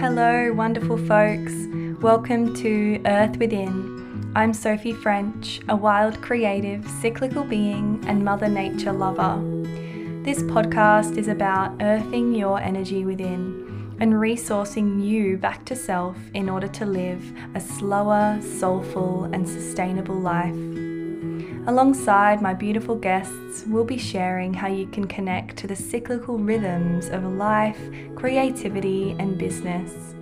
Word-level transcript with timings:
Hello, 0.00 0.50
wonderful 0.54 0.96
folks. 0.96 1.52
Welcome 2.00 2.54
to 2.54 3.02
Earth 3.04 3.36
Within. 3.36 4.32
I'm 4.34 4.54
Sophie 4.54 4.94
French, 4.94 5.60
a 5.68 5.76
wild, 5.76 6.22
creative, 6.22 6.88
cyclical 6.88 7.44
being 7.44 8.02
and 8.06 8.24
Mother 8.24 8.48
Nature 8.48 8.94
lover. 8.94 9.38
This 10.24 10.42
podcast 10.44 11.18
is 11.18 11.28
about 11.28 11.82
earthing 11.82 12.34
your 12.34 12.58
energy 12.58 13.04
within 13.04 13.94
and 14.00 14.14
resourcing 14.14 15.04
you 15.04 15.36
back 15.36 15.66
to 15.66 15.76
self 15.76 16.16
in 16.32 16.48
order 16.48 16.68
to 16.68 16.86
live 16.86 17.22
a 17.54 17.60
slower, 17.60 18.40
soulful, 18.40 19.24
and 19.24 19.46
sustainable 19.46 20.18
life. 20.18 20.79
Alongside 21.66 22.40
my 22.40 22.54
beautiful 22.54 22.96
guests, 22.96 23.64
we'll 23.66 23.84
be 23.84 23.98
sharing 23.98 24.54
how 24.54 24.66
you 24.66 24.86
can 24.86 25.06
connect 25.06 25.58
to 25.58 25.66
the 25.66 25.76
cyclical 25.76 26.38
rhythms 26.38 27.10
of 27.10 27.22
life, 27.22 27.78
creativity, 28.16 29.14
and 29.18 29.36
business. 29.36 30.14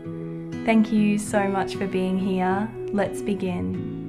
Thank 0.66 0.92
you 0.92 1.16
so 1.16 1.46
much 1.46 1.76
for 1.76 1.86
being 1.86 2.18
here. 2.18 2.68
Let's 2.92 3.22
begin. 3.22 4.08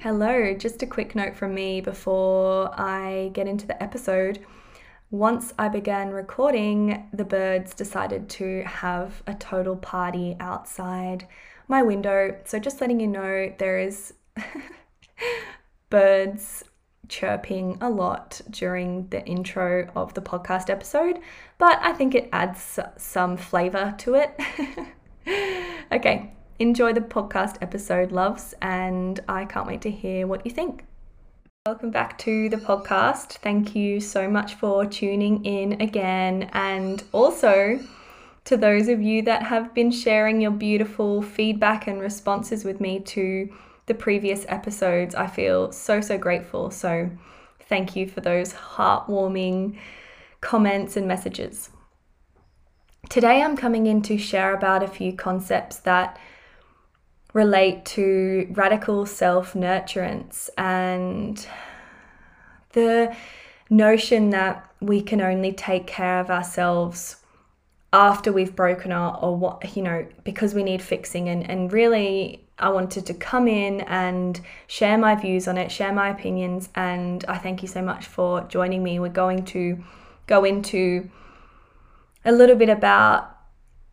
Hello, 0.00 0.52
just 0.52 0.82
a 0.82 0.86
quick 0.86 1.14
note 1.14 1.34
from 1.34 1.54
me 1.54 1.80
before 1.80 2.70
I 2.78 3.30
get 3.32 3.48
into 3.48 3.66
the 3.66 3.82
episode. 3.82 4.40
Once 5.12 5.52
I 5.58 5.68
began 5.68 6.08
recording, 6.08 7.06
the 7.12 7.26
birds 7.26 7.74
decided 7.74 8.30
to 8.30 8.62
have 8.62 9.22
a 9.26 9.34
total 9.34 9.76
party 9.76 10.38
outside 10.40 11.28
my 11.68 11.82
window. 11.82 12.38
So, 12.44 12.58
just 12.58 12.80
letting 12.80 12.98
you 12.98 13.08
know, 13.08 13.52
there 13.58 13.78
is 13.78 14.14
birds 15.90 16.64
chirping 17.08 17.76
a 17.82 17.90
lot 17.90 18.40
during 18.48 19.06
the 19.08 19.22
intro 19.26 19.86
of 19.94 20.14
the 20.14 20.22
podcast 20.22 20.70
episode, 20.70 21.18
but 21.58 21.78
I 21.82 21.92
think 21.92 22.14
it 22.14 22.30
adds 22.32 22.78
some 22.96 23.36
flavor 23.36 23.94
to 23.98 24.14
it. 24.14 24.40
okay, 25.92 26.32
enjoy 26.58 26.94
the 26.94 27.02
podcast 27.02 27.56
episode, 27.60 28.12
loves, 28.12 28.54
and 28.62 29.20
I 29.28 29.44
can't 29.44 29.66
wait 29.66 29.82
to 29.82 29.90
hear 29.90 30.26
what 30.26 30.46
you 30.46 30.52
think. 30.52 30.86
Welcome 31.64 31.92
back 31.92 32.18
to 32.18 32.48
the 32.48 32.56
podcast. 32.56 33.34
Thank 33.34 33.76
you 33.76 34.00
so 34.00 34.28
much 34.28 34.54
for 34.54 34.84
tuning 34.84 35.44
in 35.44 35.80
again, 35.80 36.50
and 36.52 37.04
also 37.12 37.78
to 38.46 38.56
those 38.56 38.88
of 38.88 39.00
you 39.00 39.22
that 39.22 39.44
have 39.44 39.72
been 39.72 39.92
sharing 39.92 40.40
your 40.40 40.50
beautiful 40.50 41.22
feedback 41.22 41.86
and 41.86 42.00
responses 42.00 42.64
with 42.64 42.80
me 42.80 42.98
to 42.98 43.48
the 43.86 43.94
previous 43.94 44.44
episodes. 44.48 45.14
I 45.14 45.28
feel 45.28 45.70
so, 45.70 46.00
so 46.00 46.18
grateful. 46.18 46.72
So, 46.72 47.08
thank 47.68 47.94
you 47.94 48.08
for 48.08 48.22
those 48.22 48.54
heartwarming 48.54 49.78
comments 50.40 50.96
and 50.96 51.06
messages. 51.06 51.70
Today, 53.08 53.40
I'm 53.40 53.56
coming 53.56 53.86
in 53.86 54.02
to 54.02 54.18
share 54.18 54.52
about 54.52 54.82
a 54.82 54.88
few 54.88 55.12
concepts 55.12 55.76
that 55.76 56.18
relate 57.32 57.84
to 57.84 58.48
radical 58.52 59.06
self 59.06 59.54
nurturance 59.54 60.50
and 60.58 61.46
the 62.72 63.14
notion 63.70 64.30
that 64.30 64.68
we 64.80 65.00
can 65.00 65.20
only 65.20 65.52
take 65.52 65.86
care 65.86 66.20
of 66.20 66.30
ourselves 66.30 67.16
after 67.92 68.32
we've 68.32 68.56
broken 68.56 68.90
up 68.92 69.22
or 69.22 69.36
what 69.36 69.76
you 69.76 69.82
know 69.82 70.06
because 70.24 70.54
we 70.54 70.62
need 70.62 70.80
fixing 70.80 71.28
and 71.28 71.48
and 71.48 71.72
really 71.72 72.42
I 72.58 72.68
wanted 72.68 73.06
to 73.06 73.14
come 73.14 73.48
in 73.48 73.80
and 73.82 74.40
share 74.68 74.96
my 74.96 75.16
views 75.16 75.48
on 75.48 75.58
it, 75.58 75.72
share 75.72 75.92
my 75.92 76.10
opinions 76.10 76.68
and 76.76 77.24
I 77.26 77.36
thank 77.38 77.60
you 77.62 77.68
so 77.68 77.82
much 77.82 78.06
for 78.06 78.42
joining 78.42 78.84
me. 78.84 79.00
We're 79.00 79.08
going 79.08 79.44
to 79.46 79.82
go 80.28 80.44
into 80.44 81.10
a 82.24 82.30
little 82.30 82.54
bit 82.54 82.68
about 82.68 83.36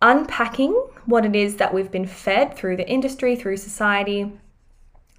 unpacking 0.04 0.80
what 1.10 1.26
it 1.26 1.36
is 1.36 1.58
that 1.58 1.74
we've 1.74 1.92
been 1.92 2.06
fed 2.06 2.56
through 2.56 2.78
the 2.78 2.88
industry, 2.88 3.36
through 3.36 3.58
society, 3.58 4.32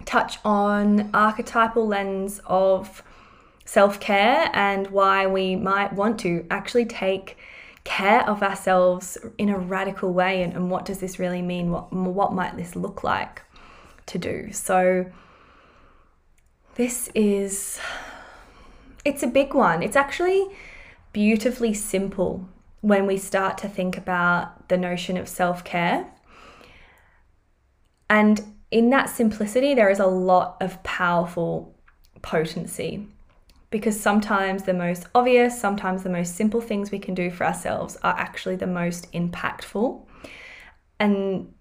touch 0.05 0.39
on 0.45 1.09
archetypal 1.13 1.85
lens 1.85 2.39
of 2.45 3.03
self-care 3.65 4.49
and 4.53 4.87
why 4.87 5.27
we 5.27 5.55
might 5.55 5.93
want 5.93 6.19
to 6.19 6.45
actually 6.49 6.85
take 6.85 7.37
care 7.83 8.27
of 8.29 8.41
ourselves 8.41 9.17
in 9.37 9.49
a 9.49 9.57
radical 9.57 10.13
way 10.13 10.43
and, 10.43 10.53
and 10.53 10.69
what 10.69 10.85
does 10.85 10.99
this 10.99 11.19
really 11.19 11.41
mean? 11.41 11.71
What 11.71 11.91
what 11.91 12.33
might 12.33 12.55
this 12.55 12.75
look 12.75 13.03
like 13.03 13.41
to 14.07 14.17
do? 14.17 14.51
So 14.51 15.05
this 16.75 17.09
is 17.15 17.79
it's 19.03 19.23
a 19.23 19.27
big 19.27 19.53
one. 19.53 19.83
It's 19.83 19.95
actually 19.95 20.47
beautifully 21.11 21.73
simple 21.73 22.47
when 22.81 23.05
we 23.05 23.17
start 23.17 23.57
to 23.57 23.67
think 23.67 23.97
about 23.97 24.67
the 24.69 24.77
notion 24.77 25.17
of 25.17 25.29
self-care 25.29 26.05
and 28.09 28.43
in 28.69 28.89
that 28.89 29.09
simplicity 29.09 29.73
there 29.73 29.89
is 29.89 29.99
a 29.99 30.05
lot 30.05 30.57
of 30.61 30.81
powerful 30.83 31.75
potency 32.21 33.07
because 33.71 33.97
sometimes 33.97 34.63
the 34.63 34.73
most 34.73 35.07
obvious, 35.15 35.59
sometimes 35.59 36.03
the 36.03 36.09
most 36.09 36.35
simple 36.35 36.61
things 36.61 36.91
we 36.91 36.99
can 36.99 37.15
do 37.15 37.31
for 37.31 37.45
ourselves 37.45 37.97
are 38.03 38.13
actually 38.17 38.57
the 38.57 38.67
most 38.67 39.11
impactful. 39.13 40.05
And 40.99 41.53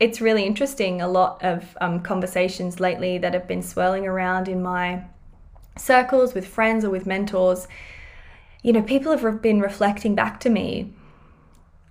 it's 0.00 0.20
really 0.20 0.44
interesting. 0.44 1.02
A 1.02 1.08
lot 1.08 1.44
of 1.44 1.76
um, 1.80 2.00
conversations 2.00 2.80
lately 2.80 3.18
that 3.18 3.34
have 3.34 3.46
been 3.46 3.62
swirling 3.62 4.06
around 4.06 4.48
in 4.48 4.62
my 4.62 5.04
circles 5.76 6.32
with 6.32 6.46
friends 6.46 6.84
or 6.84 6.90
with 6.90 7.06
mentors, 7.06 7.68
you 8.62 8.72
know, 8.72 8.82
people 8.82 9.16
have 9.16 9.42
been 9.42 9.60
reflecting 9.60 10.14
back 10.14 10.40
to 10.40 10.50
me 10.50 10.92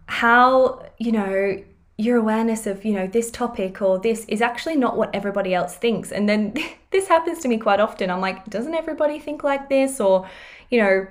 how, 0.08 0.86
you 0.98 1.12
know, 1.12 1.64
your 2.00 2.18
awareness 2.18 2.68
of 2.68 2.86
you 2.86 2.94
know 2.94 3.08
this 3.08 3.32
topic 3.32 3.82
or 3.82 3.98
this 3.98 4.24
is 4.28 4.40
actually 4.40 4.76
not 4.76 4.96
what 4.96 5.10
everybody 5.16 5.54
else 5.54 5.76
thinks. 5.76 6.12
And 6.12 6.30
then 6.30 6.54
this 6.92 7.08
happens 7.08 7.40
to 7.40 7.48
me 7.48 7.58
quite 7.58 7.80
often. 7.80 8.10
I'm 8.10 8.22
like 8.22 8.46
doesn't 8.50 8.76
everybody 8.76 9.20
think 9.20 9.44
like 9.44 9.70
this? 9.70 10.00
Or 10.00 10.30
you 10.70 10.80
know 10.82 11.08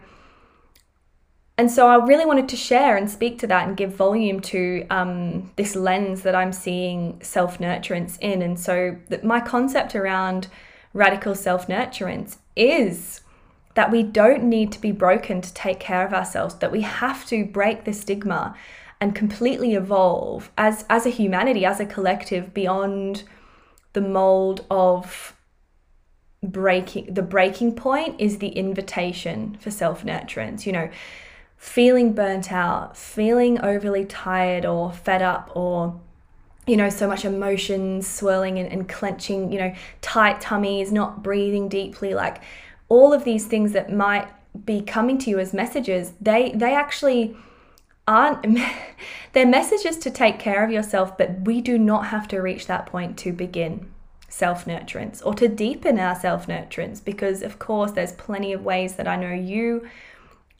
and 1.58 1.70
so 1.70 1.88
i 1.88 1.96
really 1.96 2.26
wanted 2.26 2.48
to 2.48 2.56
share 2.56 2.96
and 2.96 3.10
speak 3.10 3.38
to 3.38 3.46
that 3.46 3.66
and 3.66 3.76
give 3.76 3.94
volume 3.94 4.40
to 4.40 4.86
um, 4.90 5.50
this 5.56 5.74
lens 5.74 6.22
that 6.22 6.34
i'm 6.34 6.52
seeing 6.52 7.18
self-nurturance 7.22 8.18
in. 8.20 8.42
And 8.42 8.58
so 8.58 8.96
my 9.22 9.40
concept 9.40 9.94
around 9.94 10.48
radical 10.92 11.34
self-nurturance 11.34 12.36
is 12.54 13.20
that 13.76 13.90
we 13.90 14.02
don't 14.02 14.42
need 14.42 14.72
to 14.72 14.80
be 14.80 14.90
broken 14.90 15.40
to 15.42 15.52
take 15.54 15.78
care 15.78 16.04
of 16.04 16.12
ourselves 16.12 16.56
that 16.56 16.72
we 16.72 16.80
have 16.80 17.26
to 17.26 17.44
break 17.44 17.84
the 17.84 17.92
stigma 17.92 18.56
and 19.00 19.14
completely 19.14 19.74
evolve 19.74 20.50
as 20.58 20.84
as 20.90 21.06
a 21.06 21.10
humanity 21.10 21.64
as 21.64 21.78
a 21.78 21.86
collective 21.86 22.52
beyond 22.52 23.22
the 23.92 24.00
mold 24.00 24.64
of 24.70 25.36
breaking 26.42 27.12
the 27.12 27.22
breaking 27.22 27.74
point 27.74 28.18
is 28.18 28.38
the 28.38 28.48
invitation 28.48 29.56
for 29.60 29.70
self-nurturance 29.70 30.66
you 30.66 30.72
know. 30.72 30.90
Feeling 31.58 32.12
burnt 32.12 32.52
out 32.52 32.98
feeling 32.98 33.58
overly 33.62 34.04
tired 34.04 34.66
or 34.66 34.92
fed 34.92 35.22
up 35.22 35.50
or 35.54 35.98
you 36.66 36.76
know 36.76 36.90
so 36.90 37.08
much 37.08 37.24
emotions 37.24 38.06
swirling 38.06 38.58
and, 38.58 38.70
and 38.70 38.88
clenching 38.90 39.50
you 39.50 39.58
know 39.58 39.74
tight 40.02 40.38
tummies 40.42 40.92
not 40.92 41.22
breathing 41.22 41.66
deeply 41.70 42.12
like 42.12 42.42
all 42.88 43.12
of 43.12 43.24
these 43.24 43.46
things 43.46 43.72
that 43.72 43.92
might 43.92 44.28
be 44.64 44.80
coming 44.80 45.18
to 45.18 45.28
you 45.30 45.38
as 45.38 45.52
messages 45.52 46.12
they 46.20 46.50
they 46.52 46.74
actually 46.74 47.36
aren't 48.08 48.58
they're 49.32 49.46
messages 49.46 49.98
to 49.98 50.10
take 50.10 50.38
care 50.38 50.64
of 50.64 50.70
yourself, 50.70 51.18
but 51.18 51.40
we 51.42 51.60
do 51.60 51.78
not 51.78 52.06
have 52.06 52.28
to 52.28 52.38
reach 52.38 52.66
that 52.66 52.86
point 52.86 53.18
to 53.18 53.32
begin 53.32 53.90
self-nurturance 54.28 55.24
or 55.24 55.34
to 55.34 55.48
deepen 55.48 55.98
our 55.98 56.14
self-nurturance 56.14 57.02
because 57.04 57.42
of 57.42 57.58
course 57.58 57.92
there's 57.92 58.12
plenty 58.12 58.52
of 58.52 58.64
ways 58.64 58.96
that 58.96 59.06
I 59.06 59.16
know 59.16 59.32
you 59.32 59.88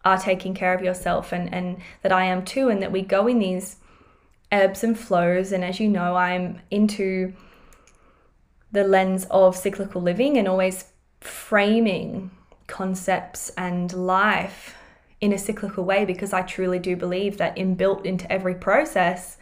are 0.05 0.19
taking 0.19 0.55
care 0.55 0.73
of 0.73 0.83
yourself 0.83 1.33
and, 1.33 1.53
and 1.53 1.79
that 2.03 2.13
I 2.13 2.25
am 2.25 2.45
too, 2.45 2.69
and 2.69 2.81
that 2.81 2.93
we 2.93 3.03
go 3.03 3.27
in 3.27 3.41
these 3.41 3.77
ebbs 4.53 4.85
and 4.85 4.97
flows. 4.97 5.51
And 5.51 5.65
as 5.65 5.81
you 5.81 5.89
know, 5.89 6.15
I'm 6.15 6.61
into 6.71 7.35
the 8.71 8.85
lens 8.85 9.27
of 9.31 9.57
cyclical 9.57 10.01
living 10.01 10.39
and 10.39 10.47
always 10.47 10.85
framing 11.27 12.31
concepts 12.67 13.51
and 13.57 13.93
life 13.93 14.77
in 15.21 15.33
a 15.33 15.39
cyclical 15.39 15.85
way 15.85 16.05
because 16.05 16.33
I 16.33 16.43
truly 16.43 16.79
do 16.79 16.97
believe 16.97 17.39
that 17.39 17.57
inbuilt 17.57 18.05
into 18.05 18.31
every 18.31 18.55
process 18.55 19.39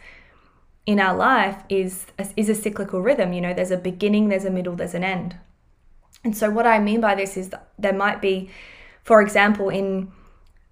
in 0.85 0.99
our 0.99 1.15
life 1.15 1.63
is 1.67 2.05
is 2.37 2.49
a 2.49 2.55
cyclical 2.55 3.01
rhythm. 3.01 3.33
You 3.33 3.41
know, 3.41 3.53
there's 3.53 3.71
a 3.71 3.77
beginning, 3.77 4.29
there's 4.29 4.45
a 4.45 4.51
middle, 4.51 4.75
there's 4.75 4.93
an 4.93 5.03
end. 5.03 5.35
And 6.23 6.35
so 6.35 6.49
what 6.49 6.65
I 6.65 6.79
mean 6.79 7.01
by 7.01 7.15
this 7.15 7.37
is 7.37 7.49
that 7.49 7.69
there 7.77 7.93
might 7.93 8.21
be, 8.21 8.49
for 9.03 9.21
example, 9.21 9.69
in 9.69 10.11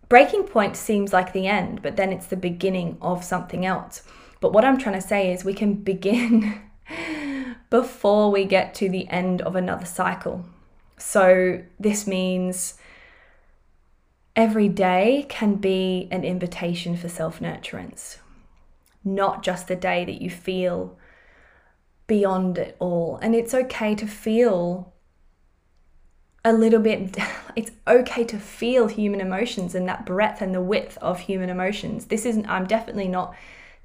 breaking 0.10 0.44
point 0.44 0.76
seems 0.76 1.14
like 1.14 1.34
the 1.34 1.48
end, 1.48 1.82
but 1.82 1.96
then 1.96 2.12
it's 2.12 2.28
the 2.28 2.36
beginning 2.38 2.98
of 3.02 3.24
something 3.24 3.66
else. 3.66 4.04
But 4.40 4.54
what 4.54 4.66
I'm 4.66 4.78
trying 4.78 4.96
to 4.96 5.08
say 5.08 5.32
is 5.32 5.46
we 5.46 5.54
can 5.54 5.76
begin 5.76 6.62
before 7.70 8.32
we 8.32 8.46
get 8.46 8.74
to 8.76 8.90
the 8.90 9.08
end 9.10 9.42
of 9.42 9.56
another 9.56 9.86
cycle. 9.86 10.46
So 10.98 11.64
this 11.80 12.08
means 12.08 12.76
every 14.36 14.70
day 14.70 15.26
can 15.30 15.56
be 15.56 16.08
an 16.12 16.24
invitation 16.24 16.98
for 16.98 17.10
self 17.10 17.40
nurturance, 17.40 18.18
not 19.04 19.44
just 19.44 19.68
the 19.68 19.76
day 19.76 20.06
that 20.06 20.22
you 20.22 20.30
feel 20.30 20.98
beyond 22.08 22.58
it 22.58 22.76
all. 22.80 23.20
And 23.22 23.36
it's 23.36 23.54
okay 23.54 23.96
to 23.96 24.08
feel 24.08 24.94
a 26.46 26.54
little 26.54 26.80
bit, 26.80 27.18
it's 27.56 27.72
okay 27.88 28.24
to 28.26 28.38
feel 28.38 28.88
human 28.88 29.22
emotions 29.22 29.76
and 29.76 29.88
that 29.88 30.06
breadth 30.06 30.42
and 30.42 30.54
the 30.54 30.62
width 30.62 30.98
of 30.98 31.22
human 31.22 31.50
emotions. 31.50 32.06
This 32.06 32.26
isn't, 32.26 32.48
I'm 32.48 32.66
definitely 32.66 33.08
not, 33.08 33.36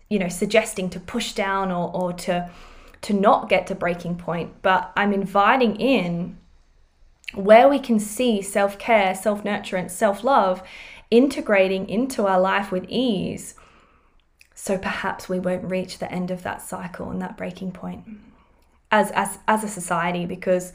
you 0.08 0.18
know, 0.18 0.28
suggesting 0.28 0.90
to 0.90 1.00
push 1.00 1.32
down 1.32 1.70
or, 1.70 1.94
or 1.94 2.12
to, 2.12 2.50
to 3.02 3.12
not 3.12 3.48
get 3.48 3.66
to 3.68 3.74
breaking 3.74 4.16
point, 4.16 4.62
but 4.62 4.92
I'm 4.96 5.12
inviting 5.12 5.76
in 5.76 6.36
where 7.34 7.68
we 7.68 7.78
can 7.78 7.98
see 7.98 8.42
self 8.42 8.78
care, 8.78 9.14
self 9.14 9.44
nurturance, 9.44 9.90
self 9.90 10.24
love 10.24 10.62
integrating 11.10 11.88
into 11.88 12.26
our 12.26 12.40
life 12.40 12.70
with 12.70 12.84
ease. 12.88 13.54
So 14.54 14.76
perhaps 14.76 15.28
we 15.28 15.38
won't 15.38 15.70
reach 15.70 15.98
the 15.98 16.10
end 16.12 16.30
of 16.30 16.42
that 16.42 16.60
cycle 16.60 17.10
and 17.10 17.22
that 17.22 17.36
breaking 17.36 17.72
point 17.72 18.04
as, 18.90 19.10
as, 19.12 19.38
as 19.46 19.64
a 19.64 19.68
society 19.68 20.26
because 20.26 20.72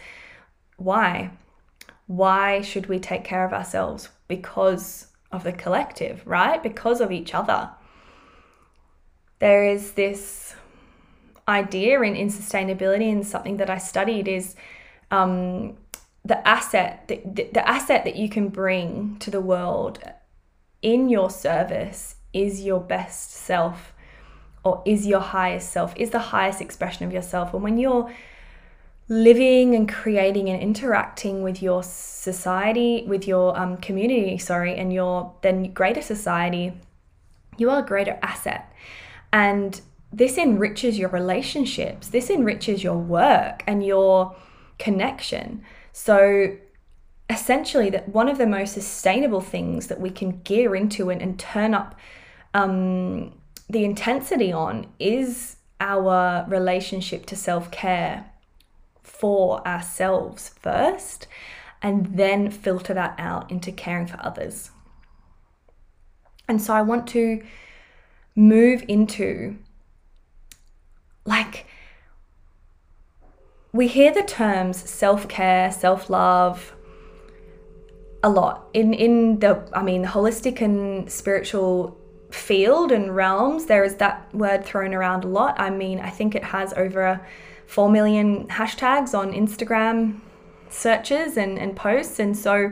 why? 0.78 1.32
Why 2.08 2.62
should 2.62 2.88
we 2.88 3.00
take 3.00 3.24
care 3.24 3.46
of 3.46 3.54
ourselves? 3.54 4.10
Because 4.28 5.08
of 5.32 5.44
the 5.44 5.52
collective, 5.52 6.26
right? 6.26 6.62
Because 6.62 7.02
of 7.02 7.12
each 7.12 7.34
other. 7.34 7.70
There 9.40 9.68
is 9.68 9.92
this 9.92 10.56
idea 11.48 12.02
in, 12.02 12.16
in 12.16 12.30
sustainability 12.30 13.12
and 13.12 13.26
something 13.26 13.58
that 13.58 13.70
I 13.70 13.78
studied 13.78 14.28
is 14.28 14.56
um, 15.12 15.76
the 16.26 16.48
asset 16.48 17.08
the, 17.08 17.50
the 17.52 17.68
asset 17.68 18.06
that 18.06 18.16
you 18.16 18.30
can 18.30 18.50
bring 18.50 19.18
to 19.20 19.30
the 19.30 19.42
world 19.42 20.00
in 20.82 21.10
your 21.10 21.30
service 21.30 22.16
is 22.34 22.62
your 22.62 22.80
best 22.80 23.32
self 23.32 23.94
or 24.64 24.82
is 24.86 25.06
your 25.06 25.20
highest 25.20 25.72
self 25.72 25.94
is 25.98 26.12
the 26.12 26.20
highest 26.20 26.62
expression 26.62 27.06
of 27.06 27.12
yourself. 27.12 27.54
And 27.54 27.64
when 27.64 27.78
you're 27.78 28.12
living 29.10 29.76
and 29.76 29.92
creating 29.92 30.50
and 30.50 30.62
interacting 30.62 31.44
with 31.44 31.62
your 31.62 31.84
society 31.84 33.04
with 33.06 33.28
your 33.28 33.58
um, 33.60 33.76
community 33.78 34.38
sorry 34.38 34.76
and 34.76 34.94
your 34.94 35.34
then 35.42 35.74
greater 35.74 36.02
society 36.02 36.74
you 37.58 37.70
are 37.70 37.80
a 37.80 37.86
greater 37.86 38.18
asset. 38.22 38.72
And 39.32 39.80
this 40.12 40.38
enriches 40.38 40.98
your 40.98 41.10
relationships. 41.10 42.10
This 42.10 42.30
enriches 42.30 42.84
your 42.84 42.98
work 42.98 43.64
and 43.66 43.86
your 43.86 44.36
connection 44.78 45.64
so 45.94 46.58
essentially 47.30 47.90
that 47.92 48.10
one 48.10 48.28
of 48.28 48.38
the 48.38 48.46
most 48.46 48.74
sustainable 48.74 49.40
things 49.40 49.88
that 49.88 50.02
we 50.02 50.10
can 50.10 50.42
gear 50.42 50.76
into 50.76 51.10
and, 51.10 51.22
and 51.22 51.40
turn 51.40 51.74
up 51.74 51.98
um, 52.54 53.34
the 53.70 53.86
intensity 53.86 54.52
on 54.52 54.88
is 55.00 55.56
our 55.80 56.46
relationship 56.48 57.26
to 57.28 57.36
self-care 57.36 58.30
for 59.02 59.66
ourselves 59.68 60.50
first 60.60 61.28
and 61.82 62.18
then 62.18 62.50
filter 62.50 62.94
that 62.94 63.16
out 63.18 63.50
into 63.50 63.72
caring 63.72 64.08
for 64.08 64.18
others. 64.22 64.72
And 66.48 66.62
so 66.62 66.74
i 66.74 66.82
want 66.82 67.08
to 67.08 67.42
move 68.36 68.84
into 68.88 69.58
like 71.26 71.66
we 73.74 73.88
hear 73.88 74.14
the 74.14 74.22
terms 74.22 74.88
self-care, 74.90 75.72
self-love 75.72 76.76
a 78.26 78.30
lot 78.30 78.70
in 78.74 78.94
in 78.94 79.40
the 79.40 79.68
I 79.74 79.84
mean 79.84 80.06
holistic 80.06 80.62
and 80.62 81.12
spiritual 81.12 81.98
field 82.32 82.92
and 82.92 83.14
realms 83.16 83.66
there 83.66 83.84
is 83.84 83.96
that 83.96 84.34
word 84.34 84.64
thrown 84.64 84.94
around 84.94 85.26
a 85.26 85.28
lot. 85.28 85.60
I 85.60 85.70
mean, 85.70 86.00
I 86.00 86.10
think 86.10 86.34
it 86.34 86.44
has 86.44 86.74
over 86.74 87.20
4 87.66 87.90
million 87.90 88.48
hashtags 88.48 89.18
on 89.18 89.34
Instagram 89.34 90.22
searches 90.70 91.38
and, 91.38 91.60
and 91.60 91.76
posts 91.76 92.20
and 92.20 92.38
so 92.38 92.72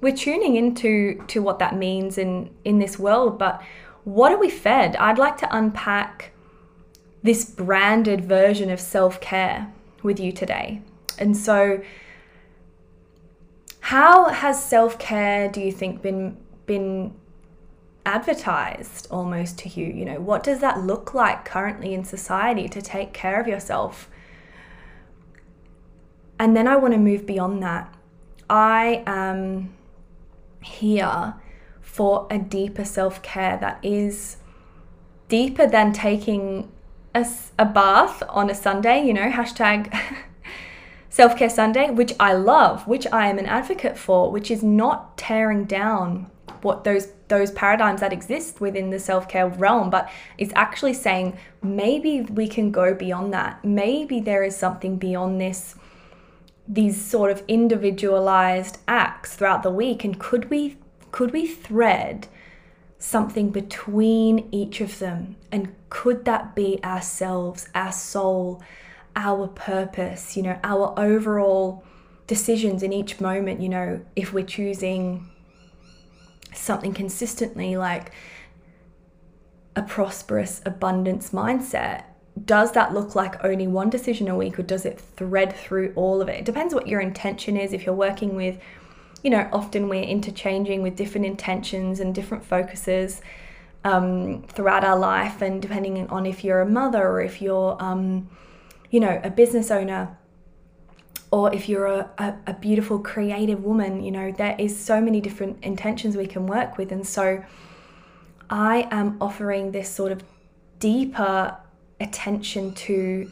we're 0.00 0.16
tuning 0.16 0.56
into 0.56 1.22
to 1.28 1.40
what 1.40 1.58
that 1.60 1.76
means 1.76 2.18
in 2.18 2.50
in 2.64 2.78
this 2.78 2.98
world, 2.98 3.38
but 3.38 3.62
what 4.04 4.32
are 4.32 4.38
we 4.38 4.50
fed? 4.50 4.96
I'd 4.96 5.18
like 5.18 5.36
to 5.38 5.56
unpack 5.56 6.32
this 7.22 7.44
branded 7.44 8.24
version 8.24 8.68
of 8.68 8.80
self-care 8.80 9.72
with 10.02 10.18
you 10.20 10.32
today. 10.32 10.82
And 11.18 11.36
so 11.36 11.82
how 13.80 14.30
has 14.30 14.62
self-care 14.62 15.48
do 15.48 15.60
you 15.60 15.72
think 15.72 16.02
been 16.02 16.36
been 16.66 17.14
advertised 18.06 19.06
almost 19.10 19.58
to 19.58 19.68
you? 19.68 19.86
You 19.86 20.04
know, 20.04 20.20
what 20.20 20.42
does 20.42 20.60
that 20.60 20.80
look 20.80 21.14
like 21.14 21.44
currently 21.44 21.94
in 21.94 22.04
society 22.04 22.68
to 22.68 22.80
take 22.80 23.12
care 23.12 23.40
of 23.40 23.46
yourself? 23.46 24.08
And 26.38 26.56
then 26.56 26.66
I 26.66 26.76
want 26.76 26.94
to 26.94 26.98
move 26.98 27.26
beyond 27.26 27.62
that. 27.62 27.92
I 28.48 29.02
am 29.06 29.74
here 30.62 31.34
for 31.80 32.26
a 32.30 32.38
deeper 32.38 32.84
self 32.84 33.22
care 33.22 33.58
that 33.60 33.84
is 33.84 34.36
deeper 35.28 35.66
than 35.66 35.92
taking 35.92 36.70
a, 37.14 37.26
a 37.58 37.64
bath 37.64 38.22
on 38.28 38.50
a 38.50 38.54
Sunday, 38.54 39.04
you 39.04 39.14
know, 39.14 39.30
hashtag 39.30 39.94
self 41.10 41.36
care 41.36 41.50
Sunday, 41.50 41.90
which 41.90 42.14
I 42.18 42.32
love, 42.32 42.86
which 42.86 43.06
I 43.12 43.28
am 43.28 43.38
an 43.38 43.46
advocate 43.46 43.98
for, 43.98 44.30
which 44.30 44.50
is 44.50 44.62
not 44.62 45.16
tearing 45.18 45.64
down 45.64 46.30
what 46.62 46.84
those 46.84 47.08
those 47.28 47.50
paradigms 47.50 48.00
that 48.00 48.12
exist 48.12 48.60
within 48.60 48.90
the 48.90 48.98
self-care 48.98 49.48
realm 49.48 49.90
but 49.90 50.08
it's 50.38 50.52
actually 50.54 50.92
saying 50.92 51.36
maybe 51.60 52.20
we 52.20 52.46
can 52.46 52.70
go 52.70 52.94
beyond 52.94 53.32
that 53.32 53.64
maybe 53.64 54.20
there 54.20 54.44
is 54.44 54.54
something 54.54 54.96
beyond 54.96 55.40
this 55.40 55.74
these 56.68 57.00
sort 57.00 57.32
of 57.32 57.42
individualized 57.48 58.78
acts 58.86 59.34
throughout 59.34 59.64
the 59.64 59.70
week 59.70 60.04
and 60.04 60.20
could 60.20 60.48
we 60.50 60.76
could 61.10 61.32
we 61.32 61.46
thread 61.46 62.28
something 63.02 63.50
between 63.50 64.48
each 64.52 64.80
of 64.80 64.98
them. 65.00 65.36
And 65.50 65.74
could 65.92 66.24
that 66.24 66.54
be 66.54 66.82
ourselves, 66.82 67.68
our 67.74 67.92
soul, 67.92 68.62
our 69.14 69.46
purpose, 69.46 70.38
you 70.38 70.42
know, 70.42 70.58
our 70.64 70.98
overall 70.98 71.84
decisions 72.26 72.82
in 72.82 72.94
each 72.94 73.20
moment, 73.20 73.60
you 73.60 73.68
know, 73.68 74.00
if 74.16 74.32
we're 74.32 74.42
choosing 74.42 75.28
something 76.54 76.94
consistently 76.94 77.76
like 77.76 78.10
a 79.76 79.82
prosperous 79.82 80.62
abundance 80.64 81.28
mindset, 81.28 82.04
does 82.42 82.72
that 82.72 82.94
look 82.94 83.14
like 83.14 83.44
only 83.44 83.66
one 83.66 83.90
decision 83.90 84.28
a 84.28 84.34
week 84.34 84.58
or 84.58 84.62
does 84.62 84.86
it 84.86 84.98
thread 84.98 85.54
through 85.54 85.92
all 85.94 86.22
of 86.22 86.28
it? 86.30 86.38
It 86.38 86.44
depends 86.46 86.74
what 86.74 86.88
your 86.88 87.02
intention 87.02 87.58
is. 87.58 87.74
If 87.74 87.84
you're 87.84 87.94
working 87.94 88.34
with 88.34 88.58
you 89.22 89.30
know, 89.30 89.48
often 89.52 89.88
we're 89.88 90.02
interchanging 90.02 90.82
with 90.82 90.96
different 90.96 91.26
intentions 91.26 92.00
and 92.00 92.14
different 92.14 92.44
focuses 92.44 93.20
um, 93.84 94.42
throughout 94.48 94.84
our 94.84 94.98
life. 94.98 95.42
And 95.42 95.60
depending 95.60 96.08
on 96.08 96.26
if 96.26 96.44
you're 96.44 96.60
a 96.60 96.68
mother 96.68 97.06
or 97.06 97.22
if 97.22 97.42
you're, 97.42 97.76
um, 97.82 98.28
you 98.90 99.00
know, 99.00 99.20
a 99.22 99.30
business 99.30 99.70
owner 99.70 100.16
or 101.30 101.52
if 101.54 101.68
you're 101.68 101.86
a, 101.86 102.10
a, 102.18 102.34
a, 102.48 102.54
beautiful 102.54 102.98
creative 102.98 103.64
woman, 103.64 104.02
you 104.02 104.10
know, 104.10 104.32
there 104.32 104.54
is 104.58 104.78
so 104.78 105.00
many 105.00 105.20
different 105.20 105.62
intentions 105.64 106.16
we 106.16 106.26
can 106.26 106.46
work 106.46 106.76
with. 106.76 106.92
And 106.92 107.06
so 107.06 107.42
I 108.50 108.86
am 108.90 109.16
offering 109.20 109.72
this 109.72 109.88
sort 109.88 110.12
of 110.12 110.22
deeper 110.78 111.56
attention 112.00 112.74
to 112.74 113.30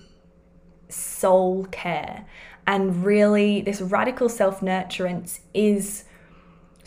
soul 0.89 1.67
care 1.71 2.25
and 2.71 3.05
really, 3.05 3.63
this 3.63 3.81
radical 3.81 4.29
self 4.29 4.61
nurturance 4.61 5.41
is 5.53 6.05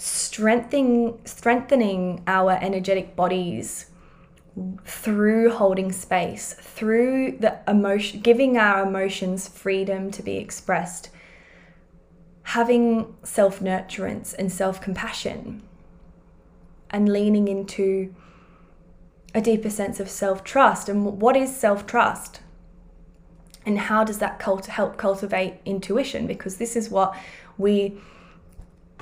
strengthening 0.04 1.18
strengthening 1.24 2.22
our 2.28 2.60
energetic 2.62 3.16
bodies 3.16 3.86
through 4.84 5.50
holding 5.50 5.94
space, 5.94 6.56
through 6.56 7.38
the 7.40 7.58
emotion, 7.70 8.20
giving 8.20 8.58
our 8.58 8.86
emotions 8.86 9.48
freedom 9.48 10.12
to 10.12 10.22
be 10.22 10.36
expressed, 10.36 11.10
having 12.44 13.16
self 13.24 13.62
nurturance 13.62 14.34
and 14.34 14.52
self 14.52 14.82
compassion, 14.82 15.64
and 16.90 17.08
leaning 17.08 17.48
into 17.48 18.14
a 19.34 19.40
deeper 19.40 19.70
sense 19.70 20.02
of 20.02 20.10
self 20.10 20.44
trust. 20.44 20.90
And 20.90 21.22
what 21.22 21.38
is 21.38 21.56
self 21.56 21.88
trust? 21.88 22.42
and 23.66 23.80
how 23.80 24.04
does 24.04 24.18
that 24.18 24.40
cult- 24.40 24.66
help 24.66 24.98
cultivate 24.98 25.54
intuition 25.64 26.28
because 26.28 26.58
this 26.58 26.76
is 26.76 26.90
what 26.90 27.16
we 27.58 27.98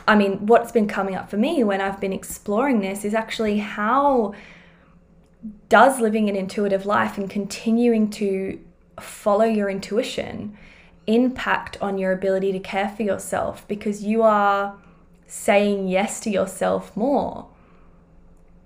i 0.08 0.16
mean 0.16 0.46
what's 0.46 0.72
been 0.72 0.88
coming 0.88 1.16
up 1.16 1.30
for 1.30 1.38
me 1.38 1.64
when 1.64 1.82
i've 1.82 2.00
been 2.00 2.14
exploring 2.14 2.82
this 2.82 3.04
is 3.06 3.14
actually 3.14 3.60
how 3.60 4.34
does 5.70 6.00
living 6.00 6.30
an 6.30 6.36
intuitive 6.36 6.86
life 6.86 7.18
and 7.18 7.30
continuing 7.30 8.10
to 8.10 8.60
follow 9.00 9.46
your 9.46 9.70
intuition 9.70 10.58
impact 11.08 11.78
on 11.82 11.98
your 11.98 12.12
ability 12.12 12.52
to 12.52 12.60
care 12.60 12.90
for 12.90 13.04
yourself 13.04 13.68
because 13.68 14.04
you 14.04 14.22
are 14.22 14.78
saying 15.28 15.88
yes 15.88 16.20
to 16.20 16.30
yourself 16.30 16.96
more. 16.96 17.48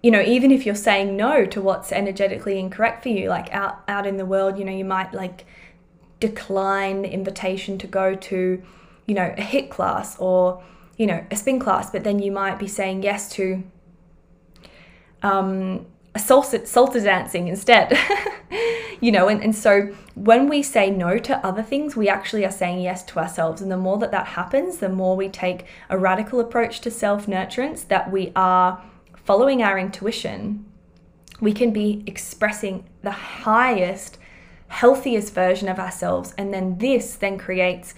You 0.01 0.11
know, 0.11 0.21
even 0.21 0.51
if 0.51 0.65
you're 0.65 0.75
saying 0.75 1.15
no 1.15 1.45
to 1.45 1.61
what's 1.61 1.91
energetically 1.91 2.59
incorrect 2.59 3.03
for 3.03 3.09
you, 3.09 3.29
like 3.29 3.51
out 3.53 3.83
out 3.87 4.05
in 4.05 4.17
the 4.17 4.25
world, 4.25 4.59
you 4.59 4.65
know, 4.65 4.71
you 4.71 4.85
might 4.85 5.13
like 5.13 5.45
decline 6.19 7.01
the 7.01 7.11
invitation 7.11 7.77
to 7.79 7.87
go 7.87 8.15
to, 8.15 8.61
you 9.07 9.15
know, 9.15 9.33
a 9.37 9.41
HIIT 9.41 9.69
class 9.69 10.17
or, 10.19 10.63
you 10.97 11.07
know, 11.07 11.25
a 11.31 11.35
spin 11.35 11.59
class, 11.59 11.89
but 11.89 12.03
then 12.03 12.19
you 12.19 12.31
might 12.31 12.57
be 12.57 12.67
saying 12.67 13.03
yes 13.03 13.29
to 13.31 13.63
um, 15.23 15.85
salsa, 16.15 16.61
salsa 16.61 17.03
dancing 17.03 17.47
instead. 17.47 17.97
you 19.01 19.11
know, 19.11 19.27
and, 19.27 19.43
and 19.43 19.55
so 19.55 19.93
when 20.15 20.47
we 20.47 20.63
say 20.63 20.89
no 20.89 21.17
to 21.17 21.45
other 21.45 21.63
things, 21.63 21.95
we 21.95 22.07
actually 22.07 22.45
are 22.45 22.51
saying 22.51 22.79
yes 22.79 23.03
to 23.03 23.19
ourselves. 23.19 23.61
And 23.61 23.71
the 23.71 23.77
more 23.77 23.97
that 23.99 24.11
that 24.11 24.27
happens, 24.27 24.77
the 24.77 24.89
more 24.89 25.15
we 25.15 25.29
take 25.29 25.65
a 25.89 25.97
radical 25.97 26.39
approach 26.39 26.81
to 26.81 26.91
self 26.91 27.25
nurturance, 27.25 27.87
that 27.87 28.11
we 28.11 28.31
are 28.35 28.81
following 29.15 29.61
our 29.61 29.77
intuition, 29.77 30.65
we 31.41 31.51
can 31.51 31.71
be 31.71 32.03
expressing 32.07 32.85
the 33.01 33.11
highest, 33.11 34.17
healthiest 34.67 35.33
version 35.33 35.67
of 35.67 35.79
ourselves. 35.79 36.33
And 36.37 36.53
then 36.53 36.77
this 36.77 37.15
then 37.15 37.37
creates 37.37 37.93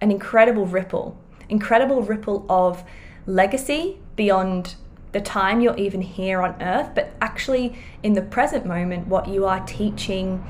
an 0.00 0.10
incredible 0.10 0.66
ripple, 0.66 1.18
incredible 1.48 2.02
ripple 2.02 2.46
of 2.48 2.84
legacy 3.26 3.98
beyond 4.16 4.74
the 5.12 5.20
time 5.20 5.60
you're 5.60 5.76
even 5.76 6.00
here 6.00 6.40
on 6.42 6.60
earth, 6.62 6.90
but 6.94 7.12
actually 7.20 7.76
in 8.02 8.14
the 8.14 8.22
present 8.22 8.64
moment, 8.64 9.06
what 9.06 9.28
you 9.28 9.44
are 9.44 9.60
teaching 9.66 10.44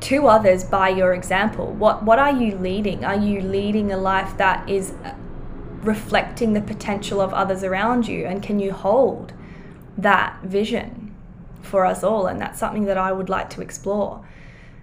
to 0.00 0.26
others 0.26 0.64
by 0.64 0.88
your 0.88 1.14
example. 1.14 1.72
What, 1.72 2.02
what 2.02 2.18
are 2.18 2.32
you 2.32 2.56
leading? 2.56 3.04
Are 3.04 3.16
you 3.16 3.40
leading 3.40 3.92
a 3.92 3.96
life 3.96 4.36
that 4.38 4.68
is 4.68 4.92
uh, 5.04 5.14
reflecting 5.82 6.54
the 6.54 6.60
potential 6.60 7.20
of 7.20 7.32
others 7.32 7.62
around 7.62 8.08
you? 8.08 8.24
And 8.24 8.42
can 8.42 8.58
you 8.58 8.72
hold 8.72 9.32
that 9.96 10.40
vision 10.42 11.14
for 11.60 11.84
us 11.84 12.02
all? 12.02 12.26
And 12.26 12.40
that's 12.40 12.58
something 12.58 12.86
that 12.86 12.98
I 12.98 13.12
would 13.12 13.28
like 13.28 13.50
to 13.50 13.60
explore 13.60 14.26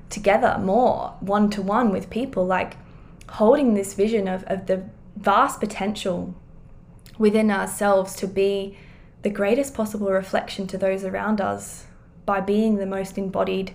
together 0.09 0.57
more, 0.59 1.15
one 1.19 1.49
to 1.51 1.61
one 1.61 1.91
with 1.91 2.09
people, 2.09 2.45
like 2.45 2.77
holding 3.31 3.73
this 3.73 3.93
vision 3.93 4.27
of, 4.27 4.43
of 4.45 4.67
the 4.67 4.83
vast 5.15 5.59
potential 5.59 6.35
within 7.17 7.51
ourselves 7.51 8.15
to 8.15 8.27
be 8.27 8.77
the 9.21 9.29
greatest 9.29 9.73
possible 9.73 10.09
reflection 10.09 10.65
to 10.67 10.77
those 10.77 11.03
around 11.03 11.41
us 11.41 11.85
by 12.25 12.39
being 12.39 12.77
the 12.77 12.85
most 12.85 13.17
embodied 13.17 13.73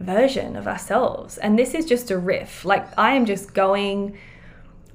version 0.00 0.56
of 0.56 0.66
ourselves. 0.66 1.38
And 1.38 1.58
this 1.58 1.74
is 1.74 1.86
just 1.86 2.10
a 2.10 2.18
riff. 2.18 2.64
Like 2.64 2.86
I 2.98 3.14
am 3.14 3.26
just 3.26 3.54
going 3.54 4.18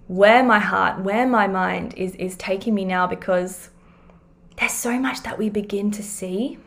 where 0.07 0.43
my 0.43 0.59
heart, 0.59 1.01
where 1.01 1.27
my 1.27 1.47
mind 1.47 1.93
is 1.95 2.15
is 2.15 2.35
taking 2.35 2.75
me 2.75 2.85
now 2.85 3.07
because 3.07 3.69
there's 4.57 4.73
so 4.73 4.99
much 4.99 5.23
that 5.23 5.37
we 5.37 5.49
begin 5.49 5.91
to 5.91 6.03
see 6.03 6.57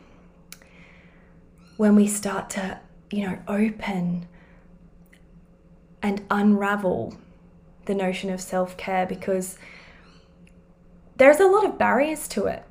when 1.77 1.95
we 1.95 2.07
start 2.07 2.49
to, 2.51 2.79
you 3.11 3.27
know, 3.27 3.37
open 3.47 4.27
and 6.01 6.23
unravel 6.29 7.17
the 7.85 7.95
notion 7.95 8.29
of 8.29 8.41
self-care 8.41 9.05
because 9.05 9.57
there's 11.15 11.39
a 11.39 11.47
lot 11.47 11.65
of 11.65 11.77
barriers 11.77 12.27
to 12.27 12.45
it. 12.45 12.63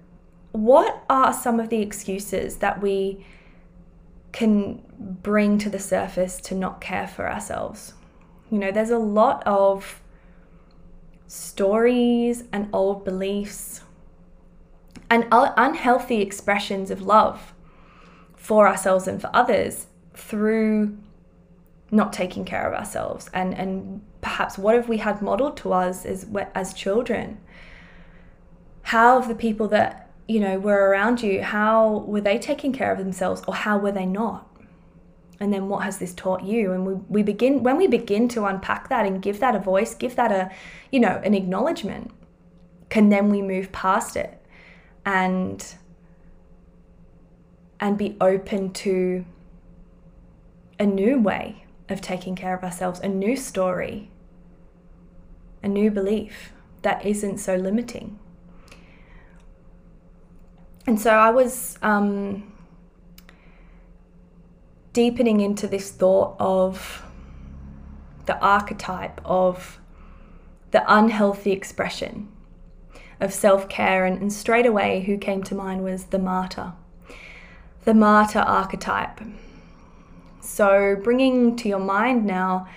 What 0.53 1.03
are 1.11 1.33
some 1.33 1.59
of 1.59 1.69
the 1.69 1.83
excuses 1.83 2.57
that 2.57 2.81
we 2.81 3.27
can 4.33 4.83
bring 4.99 5.59
to 5.59 5.71
the 5.71 5.79
surface 5.79 6.41
to 6.43 6.55
not 6.55 6.81
care 6.81 7.07
for 7.09 7.31
ourselves? 7.31 7.95
You 8.51 8.59
know, 8.59 8.71
there's 8.71 8.91
a 8.91 8.99
lot 8.99 9.43
of 9.47 10.01
stories 11.27 12.45
and 12.53 12.69
old 12.73 13.05
beliefs 13.05 13.81
and 15.11 15.27
unhealthy 15.31 16.21
expressions 16.23 16.91
of 16.91 17.03
love 17.03 17.53
for 18.37 18.69
ourselves 18.69 19.09
and 19.09 19.21
for 19.21 19.31
others 19.35 19.87
through 20.15 20.97
not 21.91 22.13
taking 22.13 22.45
care 22.45 22.67
of 22.67 22.75
ourselves. 22.75 23.31
And 23.33 23.55
and 23.55 24.03
perhaps 24.21 24.59
what 24.59 24.75
have 24.75 24.89
we 24.89 24.99
had 24.99 25.23
modeled 25.23 25.57
to 25.59 25.73
us 25.73 26.05
as 26.05 26.27
as 26.55 26.75
children? 26.75 27.39
How 28.83 29.21
have 29.21 29.29
the 29.29 29.35
people 29.35 29.69
that 29.69 30.11
you 30.29 30.41
know 30.41 30.59
were 30.59 30.91
around 30.91 31.23
you 31.23 31.43
how 31.43 31.99
were 32.07 32.21
they 32.21 32.39
taking 32.39 32.73
care 32.73 32.93
of 32.93 32.99
themselves 32.99 33.43
or 33.47 33.55
how 33.55 33.79
were 33.79 33.93
they 33.93 34.07
not? 34.07 34.51
And 35.39 35.53
then 35.53 35.69
what 35.69 35.85
has 35.85 35.99
this 35.99 36.15
taught 36.15 36.45
you? 36.45 36.73
And 36.73 36.87
we, 36.87 36.95
we 37.09 37.23
begin 37.23 37.63
when 37.63 37.77
we 37.77 37.87
begin 37.87 38.29
to 38.29 38.47
unpack 38.47 38.89
that 38.89 39.07
and 39.07 39.21
give 39.23 39.41
that 39.41 39.55
a 39.55 39.61
voice 39.61 39.95
give 39.95 40.17
that 40.17 40.33
a 40.33 40.51
you 40.91 41.01
know 41.01 41.21
an 41.25 41.35
acknowledgement 41.35 42.11
can 42.89 43.09
then 43.09 43.31
we 43.31 43.43
move 43.43 43.71
past 43.73 44.17
it 44.17 44.41
and 45.05 45.75
and 47.79 47.99
be 47.99 48.17
open 48.21 48.73
to 48.73 49.25
a 50.79 50.87
new 50.87 51.19
way 51.19 51.66
of 51.89 52.01
taking 52.01 52.35
care 52.35 52.55
of 52.55 52.63
ourselves 52.63 53.01
a 53.01 53.09
new 53.09 53.37
story 53.37 54.11
a 55.63 55.69
new 55.69 55.91
belief 55.91 56.53
that 56.83 57.05
isn't 57.05 57.39
so 57.39 57.57
limiting 57.57 58.19
and 60.87 61.01
so 61.01 61.11
I 61.11 61.31
was 61.31 61.79
um, 61.83 62.53
deepening 64.93 65.41
into 65.41 65.67
this 65.67 65.91
thought 65.91 66.37
of 66.39 67.03
the 68.27 68.39
archetype 68.39 69.21
of 69.25 69.81
the 70.71 70.85
unhealthy 70.87 71.53
expression 71.53 72.29
of 73.21 73.33
self 73.33 73.69
care, 73.69 74.05
and, 74.05 74.21
and 74.21 74.33
straight 74.33 74.67
away, 74.67 75.03
who 75.03 75.17
came 75.17 75.43
to 75.45 75.55
mind 75.55 75.83
was 75.83 76.07
the 76.07 76.19
martyr, 76.19 76.73
the 77.85 77.95
martyr 77.95 78.41
archetype. 78.41 79.21
So, 80.47 80.97
bringing 81.03 81.57
to 81.57 81.69
your 81.69 81.81
mind 81.81 82.25
now 82.25 82.69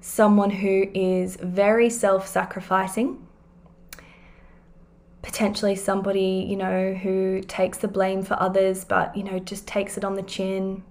someone 0.00 0.50
who 0.50 0.88
is 0.92 1.36
very 1.36 1.88
self 1.88 2.26
sacrificing 2.26 3.26
potentially 5.22 5.76
somebody, 5.76 6.44
you 6.48 6.56
know, 6.56 6.92
who 6.94 7.40
takes 7.46 7.78
the 7.78 7.88
blame 7.88 8.22
for 8.22 8.40
others, 8.40 8.84
but, 8.84 9.16
you 9.16 9.22
know, 9.22 9.38
just 9.38 9.66
takes 9.66 9.96
it 9.96 10.04
on 10.04 10.14
the 10.14 10.22
chin. 10.22 10.82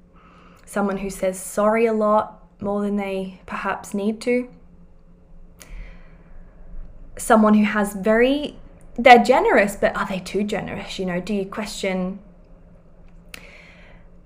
Someone 0.65 0.97
who 0.97 1.09
says 1.09 1.37
sorry 1.37 1.85
a 1.85 1.93
lot 1.93 2.41
more 2.61 2.81
than 2.81 2.95
they 2.95 3.41
perhaps 3.45 3.93
need 3.93 4.21
to. 4.21 4.49
Someone 7.17 7.55
who 7.55 7.65
has 7.65 7.93
very, 7.93 8.55
they're 8.97 9.23
generous, 9.23 9.75
but 9.75 9.95
are 9.97 10.07
they 10.07 10.19
too 10.19 10.43
generous? 10.43 10.97
You 10.97 11.05
know, 11.05 11.19
do 11.19 11.33
you 11.33 11.45
question, 11.45 12.19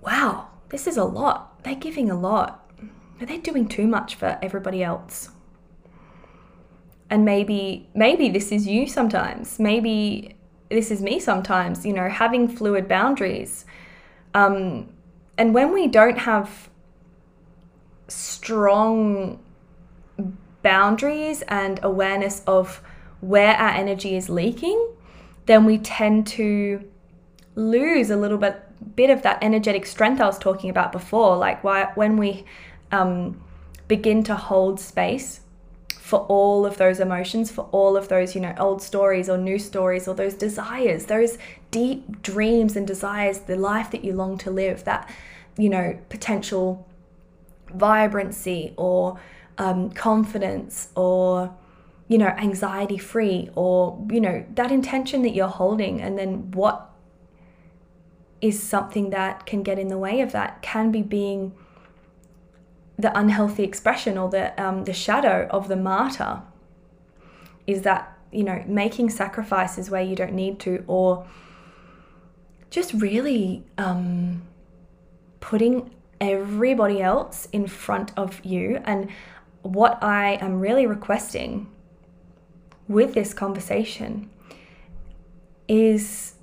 wow, 0.02 0.50
this 0.70 0.86
is 0.86 0.98
a 0.98 1.04
lot. 1.04 1.55
They're 1.66 1.76
giving 1.76 2.10
a 2.10 2.18
lot. 2.18 2.72
Are 3.20 3.26
they're 3.26 3.38
doing 3.40 3.68
too 3.68 3.88
much 3.88 4.16
for 4.16 4.40
everybody 4.42 4.82
else? 4.82 5.32
and 7.10 7.24
maybe 7.24 7.88
maybe 7.94 8.30
this 8.30 8.52
is 8.52 8.68
you 8.68 8.88
sometimes 8.88 9.60
maybe 9.60 10.36
this 10.70 10.90
is 10.92 11.02
me 11.02 11.20
sometimes 11.20 11.86
you 11.86 11.94
know 11.94 12.10
having 12.10 12.48
fluid 12.48 12.88
boundaries 12.88 13.66
um, 14.34 14.90
and 15.38 15.54
when 15.54 15.74
we 15.74 15.88
don't 15.88 16.18
have 16.20 16.70
strong 18.08 19.40
boundaries 20.62 21.42
and 21.44 21.80
awareness 21.84 22.42
of 22.48 22.82
where 23.22 23.56
our 23.56 23.70
energy 23.70 24.16
is 24.16 24.30
leaking 24.30 24.90
then 25.46 25.64
we 25.64 25.78
tend 25.78 26.26
to 26.26 26.84
lose 27.54 28.10
a 28.10 28.18
little 28.18 28.38
bit 28.38 28.62
bit 28.96 29.10
of 29.10 29.22
that 29.24 29.40
energetic 29.42 29.86
strength 29.86 30.22
I 30.22 30.26
was 30.26 30.38
talking 30.38 30.70
about 30.70 30.92
before 30.92 31.38
like 31.38 31.64
why 31.64 31.92
when 31.96 32.18
we 32.18 32.46
um, 32.92 33.42
begin 33.88 34.24
to 34.24 34.36
hold 34.36 34.80
space 34.80 35.42
for 36.06 36.20
all 36.28 36.68
of 36.68 36.78
those 36.78 37.00
emotions, 37.00 37.50
for 37.50 37.68
all 37.72 37.98
of 37.98 38.10
those, 38.10 38.36
you 38.36 38.42
know, 38.42 38.54
old 38.60 38.80
stories 38.80 39.28
or 39.28 39.40
new 39.40 39.58
stories 39.58 40.08
or 40.08 40.14
those 40.14 40.36
desires, 40.36 41.06
those 41.06 41.40
deep 41.72 42.22
dreams 42.22 42.76
and 42.76 42.86
desires, 42.86 43.40
the 43.40 43.56
life 43.56 43.90
that 43.90 44.06
you 44.06 44.14
long 44.14 44.38
to 44.38 44.52
live, 44.52 44.84
that, 44.84 45.10
you 45.58 45.68
know, 45.68 45.98
potential 46.10 46.88
vibrancy 47.74 48.76
or 48.78 49.20
um, 49.58 49.90
confidence 49.90 50.90
or, 50.96 51.52
you 52.08 52.20
know, 52.20 52.28
anxiety 52.38 53.00
free 53.00 53.50
or, 53.56 54.00
you 54.12 54.22
know, 54.22 54.46
that 54.54 54.72
intention 54.72 55.24
that 55.24 55.34
you're 55.34 55.48
holding 55.48 56.02
and 56.04 56.20
then 56.20 56.52
what 56.52 56.92
is 58.42 58.62
something 58.62 59.10
that 59.10 59.46
can 59.46 59.64
get 59.64 59.80
in 59.80 59.88
the 59.88 59.98
way 59.98 60.22
of 60.22 60.32
that 60.32 60.62
can 60.62 60.92
be 60.92 61.02
being 61.02 61.54
the 62.98 63.18
unhealthy 63.18 63.64
expression 63.64 64.18
or 64.18 64.30
the 64.30 64.62
um, 64.62 64.84
the 64.86 64.94
shadow 64.94 65.48
of 65.50 65.68
the 65.68 65.76
martyr. 65.76 66.42
Is 67.68 67.82
that 67.82 68.18
you 68.32 68.44
know 68.44 68.64
making 68.68 69.10
sacrifices 69.10 69.90
where 69.90 70.02
you 70.02 70.16
don't 70.16 70.34
need 70.34 70.60
to 70.62 70.84
or 70.88 71.28
just 72.70 72.94
really 72.94 73.64
um, 73.78 74.44
putting 75.40 75.92
everybody 76.20 77.02
else 77.02 77.48
in 77.52 77.68
front 77.68 78.12
of 78.18 78.44
you. 78.44 78.82
And 78.86 79.10
what 79.66 79.98
i 80.04 80.34
am 80.42 80.60
really 80.60 80.86
requesting 80.86 81.68
with 82.88 83.16
this 83.16 83.34
conversation 83.34 84.30
is 85.68 86.35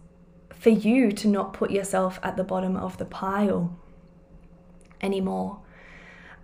for 0.62 0.70
you 0.70 1.10
to 1.10 1.26
not 1.26 1.52
put 1.52 1.72
yourself 1.72 2.20
at 2.22 2.36
the 2.36 2.44
bottom 2.44 2.76
of 2.76 2.96
the 2.98 3.04
pile 3.04 3.76
anymore. 5.00 5.58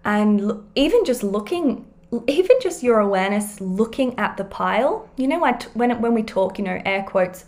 And 0.04 0.64
even 0.74 1.04
just 1.04 1.22
looking, 1.22 1.86
even 2.26 2.56
just 2.60 2.82
your 2.82 2.98
awareness 2.98 3.60
looking 3.60 4.18
at 4.18 4.36
the 4.36 4.44
pile, 4.44 5.08
you 5.16 5.28
know, 5.28 5.38
when, 5.74 6.02
when 6.02 6.14
we 6.14 6.24
talk, 6.24 6.58
you 6.58 6.64
know, 6.64 6.82
air 6.84 7.04
quotes, 7.04 7.44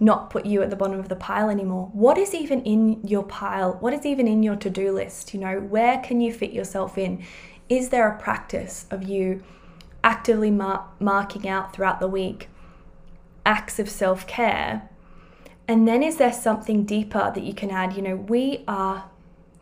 not 0.00 0.28
put 0.28 0.44
you 0.44 0.62
at 0.62 0.68
the 0.68 0.76
bottom 0.76 1.00
of 1.00 1.08
the 1.08 1.16
pile 1.16 1.48
anymore. 1.48 1.88
What 1.94 2.18
is 2.18 2.34
even 2.34 2.60
in 2.64 3.00
your 3.06 3.22
pile? 3.22 3.78
What 3.80 3.94
is 3.94 4.04
even 4.04 4.28
in 4.28 4.42
your 4.42 4.56
to 4.56 4.68
do 4.68 4.92
list? 4.92 5.32
You 5.32 5.40
know, 5.40 5.60
where 5.60 5.96
can 6.00 6.20
you 6.20 6.30
fit 6.30 6.52
yourself 6.52 6.98
in? 6.98 7.24
Is 7.70 7.88
there 7.88 8.06
a 8.06 8.18
practice 8.20 8.84
of 8.90 9.02
you 9.02 9.42
actively 10.04 10.50
mar- 10.50 10.90
marking 11.00 11.48
out 11.48 11.72
throughout 11.72 12.00
the 12.00 12.08
week 12.08 12.50
acts 13.46 13.78
of 13.78 13.88
self 13.88 14.26
care? 14.26 14.90
And 15.72 15.88
then 15.88 16.02
is 16.02 16.18
there 16.18 16.34
something 16.34 16.84
deeper 16.84 17.32
that 17.34 17.42
you 17.42 17.54
can 17.54 17.70
add? 17.70 17.96
You 17.96 18.02
know, 18.02 18.16
we 18.16 18.62
are 18.68 19.08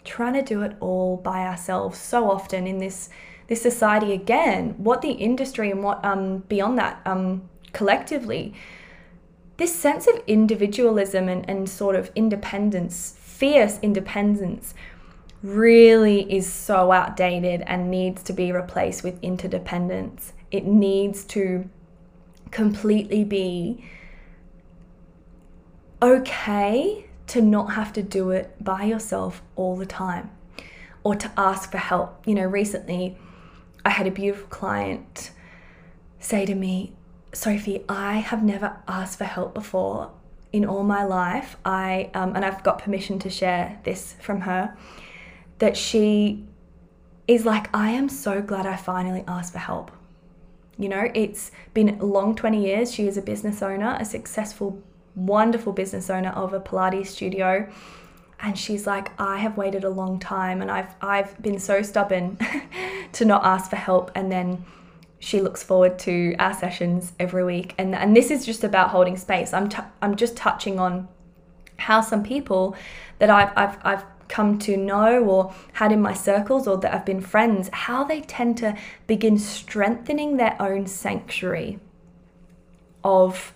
trying 0.03 0.35
to 0.35 0.43
do 0.43 0.63
it 0.63 0.77
all 0.81 1.19
by 1.19 1.47
ourselves 1.47 2.01
so 2.01 2.29
often 2.29 2.67
in 2.67 2.79
this 2.79 3.11
this 3.47 3.63
society 3.63 4.13
again 4.13 4.75
what 4.79 5.03
the 5.03 5.11
industry 5.11 5.71
and 5.71 5.85
what 5.85 6.05
um 6.05 6.39
beyond 6.49 6.79
that 6.79 7.01
um 7.05 7.49
collectively 7.73 8.55
this 9.59 9.75
sense 9.75 10.07
of 10.07 10.23
individualism 10.27 11.29
and, 11.29 11.49
and 11.51 11.69
sort 11.69 11.95
of 11.95 12.11
independence 12.15 13.15
fierce 13.21 13.79
independence 13.83 14.75
really 15.43 16.33
is 16.33 16.51
so 16.51 16.93
outdated 16.93 17.63
and 17.67 17.91
needs 17.91 18.23
to 18.23 18.33
be 18.33 18.51
replaced 18.53 19.05
with 19.05 19.23
interdependence 19.23 20.33
it 20.51 20.65
needs 20.65 21.25
to 21.25 21.69
completely 22.51 23.23
be 23.23 23.85
okay 26.03 27.07
to 27.29 27.41
not 27.41 27.75
have 27.75 27.93
to 27.93 28.03
do 28.03 28.31
it 28.31 28.55
by 28.63 28.85
yourself 28.85 29.43
all 29.57 29.77
the 29.77 29.87
time 29.87 30.31
or 31.05 31.15
to 31.15 31.31
ask 31.37 31.71
for 31.71 31.79
help. 31.79 32.27
You 32.27 32.35
know, 32.35 32.45
recently 32.45 33.17
I 33.85 33.91
had 33.91 34.07
a 34.07 34.11
beautiful 34.11 34.49
client 34.49 35.31
say 36.19 36.45
to 36.45 36.55
me, 36.55 36.93
Sophie, 37.33 37.85
I 37.89 38.15
have 38.19 38.43
never 38.43 38.77
asked 38.89 39.19
for 39.19 39.25
help 39.25 39.55
before 39.55 40.11
in 40.53 40.65
all 40.65 40.83
my 40.83 41.05
life. 41.05 41.57
I 41.65 42.11
um, 42.15 42.35
and 42.35 42.45
I've 42.45 42.63
got 42.63 42.81
permission 42.81 43.19
to 43.21 43.31
share 43.31 43.79
this 43.85 44.17
from 44.21 44.43
her 44.43 44.77
that 45.59 45.77
she 45.77 46.45
is 47.29 47.45
like, 47.45 47.75
I 47.75 47.91
am 47.91 48.09
so 48.09 48.43
glad 48.43 48.67
I 48.67 48.77
finally 48.77 49.23
asked 49.29 49.53
for 49.53 49.59
help. 49.59 49.93
You 50.77 50.89
know, 50.89 51.11
it's 51.15 51.53
been 51.75 51.99
long 52.01 52.35
20 52.35 52.65
years. 52.65 52.93
She 52.93 53.07
is 53.07 53.17
a 53.17 53.23
business 53.23 53.63
owner, 53.63 53.97
a 54.01 54.05
successful 54.05 54.83
wonderful 55.15 55.73
business 55.73 56.11
owner 56.11 56.31
of 56.31 56.53
a 56.53 56.61
Pilates 56.61 57.07
studio. 57.07 57.71
And 58.43 58.59
she's 58.59 58.87
like, 58.87 59.11
I 59.21 59.39
have 59.39 59.57
waited 59.57 59.85
a 59.85 59.91
long 59.91 60.19
time 60.19 60.63
and 60.63 60.71
I've, 60.71 60.95
I've 61.03 61.41
been 61.43 61.59
so 61.59 61.83
stubborn 61.83 62.39
to 63.13 63.25
not 63.25 63.45
ask 63.45 63.69
for 63.69 63.77
help. 63.77 64.11
And 64.15 64.33
then 64.33 64.65
she 65.19 65.41
looks 65.41 65.63
forward 65.63 65.99
to 66.01 66.35
our 66.39 66.55
sessions 66.55 67.13
every 67.21 67.45
week. 67.45 67.75
And, 67.77 67.95
and 67.95 68.17
this 68.17 68.31
is 68.31 68.47
just 68.47 68.65
about 68.65 68.91
holding 68.91 69.17
space. 69.19 69.53
I'm, 69.53 69.69
t- 69.69 69.83
I'm 70.01 70.17
just 70.17 70.37
touching 70.37 70.79
on 70.79 71.09
how 71.77 72.01
some 72.01 72.23
people 72.23 72.75
that 73.19 73.29
I've, 73.29 73.53
I've, 73.57 73.79
I've 73.83 74.05
come 74.29 74.59
to 74.61 74.77
know 74.77 75.23
or 75.25 75.55
had 75.75 75.93
in 75.93 76.01
my 76.01 76.15
circles 76.15 76.67
or 76.67 76.79
that 76.79 76.95
I've 76.95 77.05
been 77.05 77.21
friends, 77.21 77.69
how 77.73 78.05
they 78.05 78.23
tend 78.23 78.57
to 78.59 78.77
begin 79.07 79.39
strengthening 79.39 80.39
their 80.39 80.57
own 80.61 80.87
sanctuary 80.87 81.79
of 83.05 83.53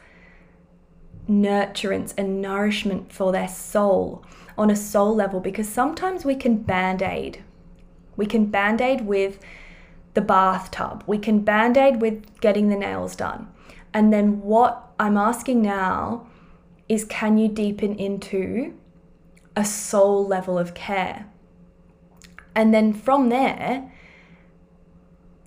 nurturance 1.28 2.12
and 2.16 2.40
nourishment 2.40 3.12
for 3.12 3.32
their 3.32 3.48
soul 3.48 4.24
on 4.56 4.70
a 4.70 4.76
soul 4.76 5.14
level 5.14 5.40
because 5.40 5.68
sometimes 5.68 6.24
we 6.24 6.34
can 6.34 6.56
band 6.56 7.02
aid. 7.02 7.42
We 8.16 8.26
can 8.26 8.46
band 8.46 8.80
aid 8.80 9.06
with 9.06 9.38
the 10.14 10.20
bathtub, 10.20 11.02
we 11.08 11.18
can 11.18 11.40
band 11.40 11.76
aid 11.76 12.00
with 12.00 12.40
getting 12.40 12.68
the 12.68 12.76
nails 12.76 13.16
done. 13.16 13.48
And 13.92 14.12
then 14.12 14.40
what 14.42 14.92
I'm 14.98 15.16
asking 15.16 15.62
now 15.62 16.28
is 16.88 17.04
can 17.04 17.36
you 17.36 17.48
deepen 17.48 17.96
into 17.96 18.74
a 19.56 19.64
soul 19.64 20.24
level 20.26 20.56
of 20.56 20.74
care? 20.74 21.26
And 22.54 22.72
then 22.72 22.92
from 22.92 23.28
there, 23.28 23.90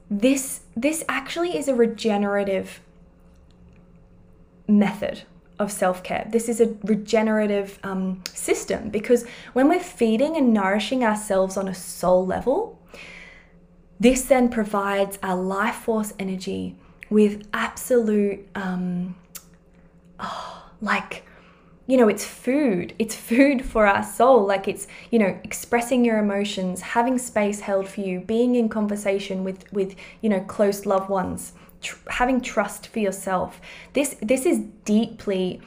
this 0.10 0.62
this 0.76 1.04
actually 1.08 1.58
is 1.58 1.68
a 1.68 1.76
regenerative 1.76 2.82
method 4.68 5.24
of 5.60 5.72
self 5.72 6.04
care. 6.04 6.28
This 6.32 6.50
is 6.50 6.62
a 6.62 6.76
regenerative 6.84 7.80
um, 7.84 8.24
system 8.34 8.90
because 8.90 9.26
when 9.54 9.70
we're 9.70 9.80
feeding 9.80 10.38
and 10.38 10.54
nourishing 10.54 11.04
ourselves 11.04 11.58
on 11.58 11.68
a 11.68 11.74
soul 11.74 12.26
level, 12.26 12.80
this 14.00 14.26
then 14.26 14.50
provides 14.50 15.18
our 15.24 15.36
life 15.36 15.76
force 15.76 16.14
energy 16.20 16.76
with 17.10 17.48
absolute, 17.54 18.48
um, 18.54 19.16
oh, 20.20 20.70
like, 20.82 21.24
you 21.88 21.98
know, 21.98 22.10
it's 22.10 22.26
food. 22.26 22.94
It's 23.00 23.16
food 23.16 23.66
for 23.66 23.88
our 23.88 24.04
soul. 24.04 24.46
Like 24.46 24.68
it's, 24.68 24.88
you 25.10 25.18
know, 25.18 25.40
expressing 25.44 26.06
your 26.06 26.20
emotions, 26.20 26.82
having 26.82 27.18
space 27.18 27.62
held 27.62 27.88
for 27.88 28.02
you, 28.02 28.20
being 28.20 28.56
in 28.56 28.70
conversation 28.70 29.44
with, 29.44 29.72
with, 29.74 29.96
you 30.22 30.30
know, 30.30 30.42
close 30.42 30.86
loved 30.86 31.10
ones 31.10 31.54
tr- 31.82 32.10
having 32.10 32.42
trust 32.42 32.88
for 32.88 33.00
yourself. 33.00 33.62
This 33.94 34.16
this 34.22 34.46
is 34.46 34.60
deeply 34.86 35.62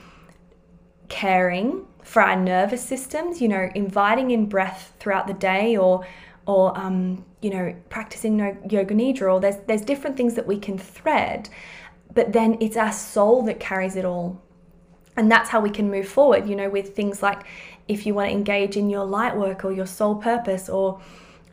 caring 1.09 1.87
for 2.03 2.23
our 2.23 2.37
nervous 2.37 2.83
systems. 2.83 3.41
You 3.41 3.49
know, 3.49 3.71
inviting 3.75 4.31
in 4.31 4.47
breath 4.47 4.95
throughout 4.99 5.27
the 5.27 5.35
day, 5.35 5.77
or 5.77 6.07
or 6.47 6.77
um, 6.79 7.25
you 7.41 7.51
know, 7.51 7.75
practicing 7.89 8.39
yoga 8.39 8.95
nidra. 8.95 9.35
Or 9.35 9.41
there's 9.41 9.57
there's 9.67 9.83
different 9.83 10.17
things 10.17 10.35
that 10.35 10.47
we 10.47 10.59
can 10.59 10.79
thread, 10.79 11.49
but 12.15 12.33
then 12.33 12.57
it's 12.61 12.77
our 12.77 12.93
soul 12.93 13.43
that 13.45 13.61
carries 13.61 13.97
it 13.97 14.05
all, 14.05 14.41
and 15.17 15.31
that's 15.31 15.51
how 15.51 15.61
we 15.61 15.71
can 15.71 15.91
move 15.91 16.09
forward. 16.09 16.49
You 16.49 16.57
know, 16.57 16.69
with 16.69 16.95
things 16.95 17.23
like 17.23 17.43
if 17.89 18.07
you 18.07 18.15
want 18.15 18.31
to 18.31 18.33
engage 18.33 18.77
in 18.77 18.89
your 18.89 19.05
light 19.05 19.37
work 19.37 19.65
or 19.65 19.73
your 19.73 19.87
soul 19.87 20.15
purpose 20.15 20.69
or 20.69 21.01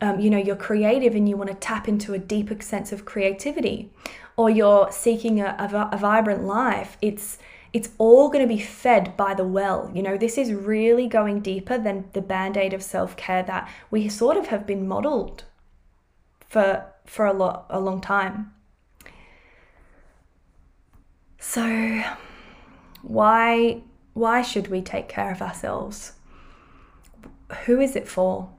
um, 0.00 0.20
you 0.20 0.30
know 0.30 0.38
you're 0.38 0.56
creative 0.56 1.14
and 1.14 1.28
you 1.28 1.36
want 1.36 1.50
to 1.50 1.56
tap 1.56 1.88
into 1.88 2.14
a 2.14 2.18
deeper 2.18 2.60
sense 2.62 2.92
of 2.92 3.04
creativity 3.04 3.90
or 4.38 4.48
you're 4.48 4.90
seeking 4.92 5.40
a, 5.40 5.56
a, 5.58 5.90
a 5.92 5.98
vibrant 5.98 6.44
life, 6.44 6.96
it's 7.02 7.38
it's 7.72 7.90
all 7.98 8.28
going 8.30 8.42
to 8.42 8.54
be 8.54 8.60
fed 8.60 9.14
by 9.16 9.34
the 9.34 9.44
well. 9.44 9.90
You 9.92 10.02
know, 10.02 10.16
this 10.16 10.38
is 10.38 10.54
really 10.54 11.06
going 11.06 11.40
deeper 11.40 11.76
than 11.76 12.08
the 12.14 12.22
band-aid 12.22 12.72
of 12.72 12.82
self-care 12.82 13.42
that 13.42 13.68
we 13.90 14.08
sort 14.08 14.38
of 14.38 14.46
have 14.46 14.66
been 14.66 14.88
modeled 14.88 15.44
for 16.48 16.86
for 17.04 17.26
a 17.26 17.32
lot 17.32 17.66
a 17.68 17.80
long 17.80 18.00
time. 18.00 18.54
So 21.38 22.02
why 23.02 23.82
why 24.14 24.42
should 24.42 24.68
we 24.68 24.82
take 24.82 25.08
care 25.08 25.32
of 25.32 25.42
ourselves? 25.42 26.12
Who 27.66 27.80
is 27.80 27.96
it 27.96 28.08
for? 28.08 28.50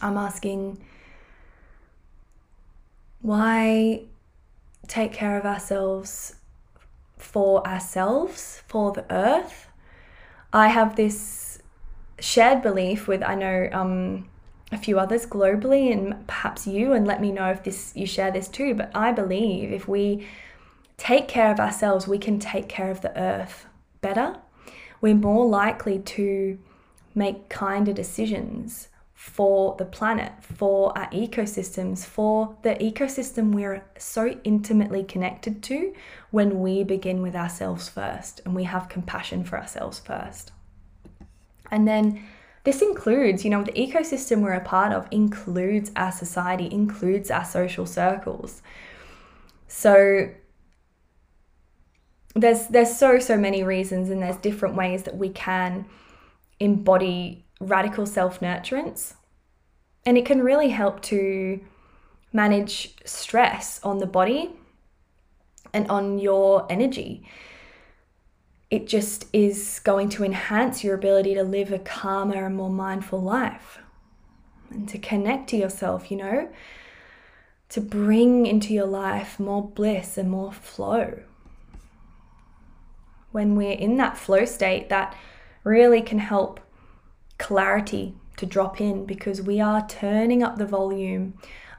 I'm 0.00 0.16
asking 0.16 0.82
why 3.20 4.04
take 4.86 5.12
care 5.12 5.38
of 5.38 5.44
ourselves 5.44 6.36
for 7.16 7.66
ourselves, 7.66 8.62
for 8.66 8.92
the 8.92 9.04
earth. 9.10 9.68
I 10.52 10.68
have 10.68 10.96
this 10.96 11.60
shared 12.20 12.62
belief 12.62 13.08
with, 13.08 13.22
I 13.22 13.34
know, 13.34 13.68
um, 13.72 14.28
a 14.72 14.78
few 14.78 14.98
others 14.98 15.26
globally 15.26 15.92
and 15.92 16.26
perhaps 16.26 16.66
you 16.66 16.92
and 16.92 17.06
let 17.06 17.20
me 17.20 17.30
know 17.30 17.50
if 17.50 17.62
this 17.62 17.92
you 17.94 18.06
share 18.06 18.30
this 18.30 18.48
too 18.48 18.74
but 18.74 18.90
i 18.94 19.12
believe 19.12 19.72
if 19.72 19.86
we 19.86 20.26
take 20.96 21.28
care 21.28 21.50
of 21.50 21.60
ourselves 21.60 22.08
we 22.08 22.18
can 22.18 22.38
take 22.38 22.68
care 22.68 22.90
of 22.90 23.00
the 23.00 23.16
earth 23.18 23.66
better 24.00 24.36
we're 25.00 25.14
more 25.14 25.46
likely 25.46 25.98
to 25.98 26.58
make 27.14 27.48
kinder 27.48 27.92
decisions 27.92 28.88
for 29.24 29.74
the 29.78 29.86
planet, 29.86 30.30
for 30.42 30.96
our 30.98 31.08
ecosystems, 31.08 32.04
for 32.04 32.54
the 32.60 32.74
ecosystem 32.74 33.52
we're 33.54 33.82
so 33.98 34.38
intimately 34.44 35.02
connected 35.02 35.62
to 35.62 35.94
when 36.30 36.60
we 36.60 36.84
begin 36.84 37.22
with 37.22 37.34
ourselves 37.34 37.88
first 37.88 38.42
and 38.44 38.54
we 38.54 38.64
have 38.64 38.90
compassion 38.90 39.42
for 39.42 39.58
ourselves 39.58 39.98
first. 39.98 40.52
And 41.70 41.88
then 41.88 42.22
this 42.64 42.82
includes, 42.82 43.44
you 43.44 43.50
know, 43.50 43.64
the 43.64 43.72
ecosystem 43.72 44.42
we're 44.42 44.52
a 44.52 44.60
part 44.60 44.92
of 44.92 45.08
includes 45.10 45.90
our 45.96 46.12
society, 46.12 46.68
includes 46.70 47.30
our 47.30 47.46
social 47.46 47.86
circles. 47.86 48.60
So 49.68 50.28
there's 52.34 52.66
there's 52.66 52.94
so 52.94 53.18
so 53.18 53.38
many 53.38 53.62
reasons 53.62 54.10
and 54.10 54.22
there's 54.22 54.36
different 54.36 54.76
ways 54.76 55.04
that 55.04 55.16
we 55.16 55.30
can 55.30 55.86
embody 56.60 57.43
radical 57.64 58.06
self 58.06 58.40
nurturance. 58.40 59.14
And 60.06 60.18
it 60.18 60.26
can 60.26 60.42
really 60.42 60.68
help 60.68 61.00
to 61.02 61.60
manage 62.32 62.94
stress 63.04 63.80
on 63.82 63.98
the 63.98 64.06
body, 64.06 64.50
and 65.74 65.90
on 65.90 66.18
your 66.18 66.66
energy. 66.70 67.28
It 68.70 68.86
just 68.86 69.26
is 69.32 69.80
going 69.84 70.08
to 70.10 70.24
enhance 70.24 70.82
your 70.82 70.94
ability 70.94 71.34
to 71.34 71.42
live 71.42 71.72
a 71.72 71.78
calmer 71.80 72.46
and 72.46 72.56
more 72.56 72.70
mindful 72.70 73.20
life 73.20 73.78
and 74.70 74.88
to 74.88 74.98
connect 74.98 75.50
to 75.50 75.56
yourself, 75.56 76.10
you 76.10 76.16
know, 76.16 76.48
to 77.68 77.80
bring 77.80 78.46
into 78.46 78.72
your 78.72 78.86
life 78.86 79.38
more 79.38 79.68
bliss 79.68 80.16
and 80.16 80.30
more 80.30 80.52
flow. 80.52 81.20
When 83.32 83.56
we're 83.56 83.72
in 83.72 83.96
that 83.96 84.16
flow 84.16 84.44
state, 84.44 84.88
that 84.88 85.16
really 85.64 86.00
can 86.00 86.20
help 86.20 86.60
clarity 87.44 88.14
to 88.38 88.46
drop 88.46 88.80
in 88.80 89.04
because 89.04 89.42
we 89.42 89.60
are 89.60 89.86
turning 89.86 90.42
up 90.42 90.56
the 90.56 90.64
volume 90.64 91.34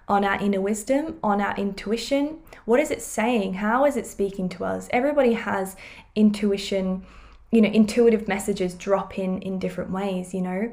on 0.08 0.24
our 0.24 0.40
inner 0.40 0.62
wisdom, 0.62 1.18
on 1.24 1.42
our 1.42 1.56
intuition. 1.58 2.38
What 2.66 2.80
is 2.80 2.92
it 2.92 3.02
saying? 3.02 3.56
How 3.56 3.84
is 3.86 3.98
it 3.98 4.06
speaking 4.06 4.48
to 4.50 4.64
us? 4.64 4.88
Everybody 4.92 5.34
has 5.34 5.76
intuition, 6.16 7.04
you 7.52 7.62
know, 7.62 7.70
intuitive 7.70 8.28
messages 8.28 8.76
drop 8.76 9.18
in 9.18 9.42
in 9.42 9.58
different 9.58 9.90
ways, 9.90 10.36
you 10.36 10.42
know. 10.42 10.72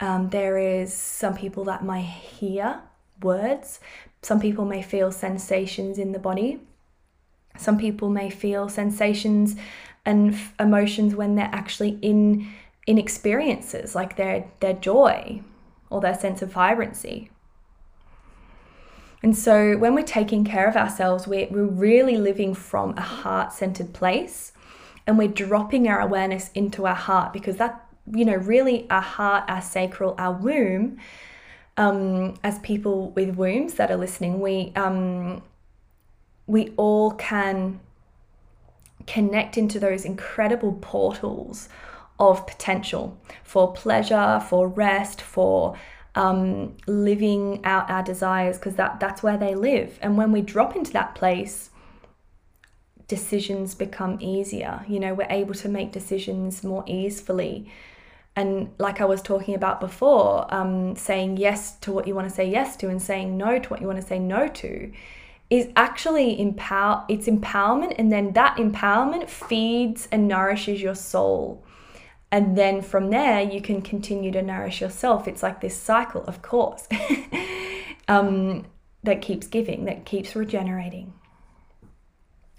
Um, 0.00 0.30
there 0.30 0.56
is 0.56 0.94
some 0.94 1.36
people 1.36 1.64
that 1.64 1.84
may 1.84 2.00
hear 2.00 2.80
words, 3.20 3.80
some 4.22 4.40
people 4.40 4.64
may 4.64 4.80
feel 4.80 5.12
sensations 5.12 5.98
in 5.98 6.12
the 6.12 6.18
body, 6.18 6.58
some 7.58 7.76
people 7.76 8.08
may 8.08 8.30
feel 8.30 8.70
sensations 8.70 9.56
and 10.06 10.32
f- 10.32 10.54
emotions 10.58 11.14
when 11.14 11.34
they're 11.34 11.50
actually 11.52 11.98
in 12.00 12.48
in 12.86 12.98
experiences 12.98 13.94
like 13.94 14.16
their 14.16 14.46
their 14.60 14.72
joy 14.72 15.40
or 15.90 16.00
their 16.00 16.14
sense 16.14 16.42
of 16.42 16.52
vibrancy. 16.52 17.30
And 19.22 19.36
so 19.36 19.76
when 19.76 19.94
we're 19.94 20.02
taking 20.02 20.44
care 20.44 20.66
of 20.66 20.74
ourselves, 20.74 21.28
we're, 21.28 21.46
we're 21.48 21.64
really 21.64 22.16
living 22.16 22.54
from 22.54 22.96
a 22.96 23.02
heart 23.02 23.52
centered 23.52 23.92
place 23.92 24.52
and 25.06 25.16
we're 25.16 25.28
dropping 25.28 25.86
our 25.86 26.00
awareness 26.00 26.50
into 26.54 26.86
our 26.86 26.94
heart 26.94 27.32
because 27.32 27.56
that, 27.58 27.86
you 28.12 28.24
know, 28.24 28.34
really 28.34 28.88
our 28.90 29.02
heart, 29.02 29.44
our 29.48 29.62
sacral, 29.62 30.16
our 30.18 30.32
womb, 30.32 30.98
um, 31.76 32.34
as 32.42 32.58
people 32.60 33.10
with 33.10 33.36
wombs 33.36 33.74
that 33.74 33.90
are 33.90 33.96
listening, 33.96 34.40
we, 34.40 34.72
um, 34.74 35.42
we 36.46 36.72
all 36.76 37.12
can 37.12 37.78
connect 39.06 39.56
into 39.56 39.78
those 39.78 40.04
incredible 40.04 40.72
portals 40.80 41.68
of 42.30 42.46
potential 42.46 43.18
for 43.42 43.72
pleasure, 43.72 44.40
for 44.48 44.68
rest, 44.68 45.20
for 45.20 45.76
um, 46.14 46.76
living 46.86 47.60
out 47.64 47.90
our 47.90 48.02
desires 48.02 48.58
because 48.58 48.76
that 48.76 49.00
that's 49.00 49.22
where 49.22 49.36
they 49.36 49.54
live. 49.54 49.98
And 50.00 50.16
when 50.16 50.30
we 50.30 50.40
drop 50.40 50.76
into 50.76 50.92
that 50.92 51.14
place, 51.14 51.70
decisions 53.08 53.74
become 53.74 54.18
easier. 54.20 54.84
You 54.88 55.00
know, 55.00 55.14
we're 55.14 55.26
able 55.30 55.54
to 55.54 55.68
make 55.68 55.92
decisions 55.92 56.62
more 56.62 56.84
easily. 56.86 57.70
And 58.36 58.70
like 58.78 59.00
I 59.00 59.04
was 59.04 59.20
talking 59.20 59.54
about 59.54 59.80
before, 59.80 60.52
um, 60.54 60.96
saying 60.96 61.36
yes 61.36 61.76
to 61.80 61.92
what 61.92 62.06
you 62.06 62.14
want 62.14 62.28
to 62.28 62.34
say 62.34 62.48
yes 62.48 62.76
to 62.78 62.88
and 62.88 63.02
saying 63.02 63.36
no 63.36 63.58
to 63.58 63.68
what 63.68 63.80
you 63.80 63.86
want 63.86 64.00
to 64.00 64.06
say 64.06 64.18
no 64.18 64.48
to 64.48 64.92
is 65.50 65.68
actually 65.76 66.40
empower 66.40 67.04
it's 67.10 67.26
empowerment 67.26 67.94
and 67.98 68.10
then 68.10 68.32
that 68.32 68.56
empowerment 68.56 69.28
feeds 69.28 70.08
and 70.10 70.26
nourishes 70.26 70.80
your 70.80 70.94
soul 70.94 71.62
and 72.32 72.56
then 72.56 72.80
from 72.80 73.10
there, 73.10 73.42
you 73.42 73.60
can 73.60 73.82
continue 73.82 74.32
to 74.32 74.40
nourish 74.40 74.80
yourself. 74.80 75.28
It's 75.28 75.42
like 75.42 75.60
this 75.60 75.76
cycle, 75.76 76.24
of 76.24 76.40
course, 76.40 76.88
um, 78.08 78.64
that 79.02 79.20
keeps 79.20 79.46
giving, 79.46 79.84
that 79.84 80.06
keeps 80.06 80.34
regenerating. 80.34 81.12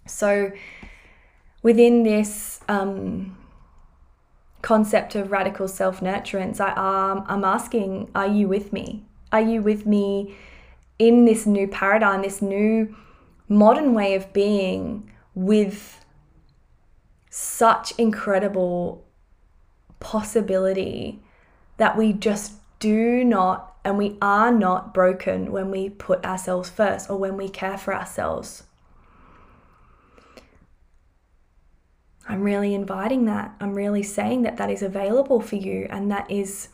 So, 0.06 0.52
within 1.64 2.04
this 2.04 2.60
um, 2.70 3.36
concept 4.62 5.16
of 5.16 5.32
radical 5.32 5.68
self 5.68 6.02
nurturance, 6.02 6.62
I, 6.62 6.74
um, 6.74 7.26
I'm 7.28 7.44
asking, 7.44 8.12
are 8.14 8.28
you 8.28 8.48
with 8.48 8.74
me? 8.74 9.06
Are 9.32 9.42
you 9.42 9.64
with 9.64 9.88
me 9.88 10.36
in 11.00 11.26
this 11.26 11.48
new 11.48 11.68
paradigm, 11.68 12.22
this 12.22 12.44
new 12.44 12.96
modern 13.50 13.96
way 13.96 14.14
of 14.14 14.32
being 14.34 15.12
with 15.34 16.06
such 17.32 17.94
incredible 17.98 19.04
possibility 20.04 21.20
that 21.78 21.98
we 21.98 22.14
just 22.14 22.54
do 22.80 23.24
not 23.24 23.76
and 23.84 23.98
we 23.98 24.18
are 24.22 24.52
not 24.52 24.94
broken 24.94 25.52
when 25.52 25.72
we 25.72 25.90
put 25.90 26.24
ourselves 26.24 26.70
first 26.70 27.10
or 27.10 27.18
when 27.18 27.36
we 27.36 27.50
care 27.50 27.78
for 27.78 27.94
ourselves. 27.94 28.64
I'm 32.28 32.42
really 32.42 32.74
inviting 32.74 33.26
that. 33.26 33.54
I'm 33.60 33.74
really 33.74 34.04
saying 34.04 34.44
that 34.44 34.58
that 34.58 34.70
is 34.70 34.82
available 34.82 35.42
for 35.42 35.56
you 35.56 35.88
and 35.90 36.10
that 36.12 36.30
is 36.32 36.70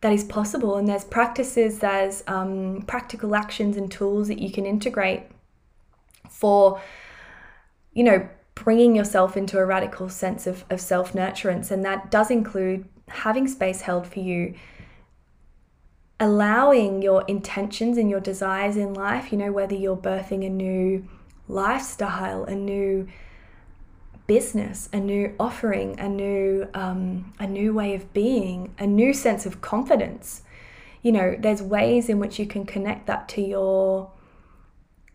that 0.00 0.12
is 0.12 0.24
possible. 0.24 0.76
And 0.76 0.86
there's 0.86 1.04
practices, 1.04 1.78
there's 1.78 2.22
um, 2.26 2.84
practical 2.86 3.34
actions 3.34 3.76
and 3.76 3.90
tools 3.90 4.28
that 4.28 4.38
you 4.38 4.52
can 4.52 4.66
integrate 4.66 5.22
for, 6.28 6.80
you 7.94 8.04
know, 8.04 8.28
bringing 8.54 8.94
yourself 8.94 9.36
into 9.36 9.58
a 9.58 9.64
radical 9.64 10.08
sense 10.08 10.46
of, 10.46 10.64
of 10.70 10.80
self 10.80 11.12
nurturance. 11.12 11.70
And 11.70 11.84
that 11.84 12.10
does 12.10 12.30
include 12.30 12.86
having 13.08 13.46
space 13.48 13.82
held 13.82 14.06
for 14.06 14.20
you, 14.20 14.54
allowing 16.20 17.02
your 17.02 17.24
intentions 17.26 17.98
and 17.98 18.08
your 18.08 18.20
desires 18.20 18.76
in 18.76 18.94
life, 18.94 19.32
you 19.32 19.38
know, 19.38 19.52
whether 19.52 19.74
you're 19.74 19.96
birthing 19.96 20.46
a 20.46 20.50
new 20.50 21.06
lifestyle, 21.48 22.44
a 22.44 22.54
new 22.54 23.08
business, 24.26 24.88
a 24.92 24.98
new 24.98 25.34
offering, 25.38 25.98
a 26.00 26.08
new 26.08 26.66
um, 26.74 27.32
a 27.38 27.46
new 27.46 27.74
way 27.74 27.94
of 27.94 28.12
being, 28.12 28.74
a 28.78 28.86
new 28.86 29.12
sense 29.12 29.44
of 29.46 29.60
confidence. 29.60 30.42
You 31.02 31.12
know, 31.12 31.36
there's 31.38 31.60
ways 31.60 32.08
in 32.08 32.18
which 32.18 32.38
you 32.38 32.46
can 32.46 32.64
connect 32.64 33.06
that 33.06 33.28
to 33.30 33.42
your 33.42 34.10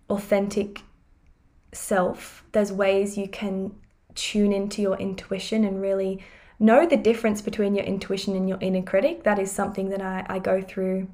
authentic 0.10 0.82
self. 1.72 2.44
There's 2.52 2.72
ways 2.72 3.18
you 3.18 3.28
can 3.28 3.76
tune 4.16 4.52
into 4.52 4.82
your 4.82 4.98
intuition 4.98 5.64
and 5.64 5.82
really 5.82 6.24
know 6.60 6.86
the 6.86 6.98
difference 6.98 7.42
between 7.42 7.76
your 7.76 7.86
intuition 7.86 8.36
and 8.36 8.50
your 8.50 8.58
inner 8.62 8.82
critic. 8.82 9.24
That 9.24 9.40
is 9.40 9.52
something 9.52 9.90
that 9.90 10.02
I, 10.02 10.26
I 10.28 10.40
go 10.40 10.62
through 10.62 11.08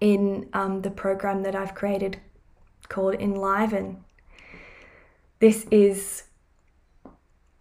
in 0.00 0.48
um, 0.52 0.82
the 0.82 0.90
program 0.90 1.42
that 1.42 1.56
I've 1.56 1.74
created 1.74 2.18
called 2.88 3.14
Enliven. 3.14 4.04
This 5.40 5.66
is 5.70 6.24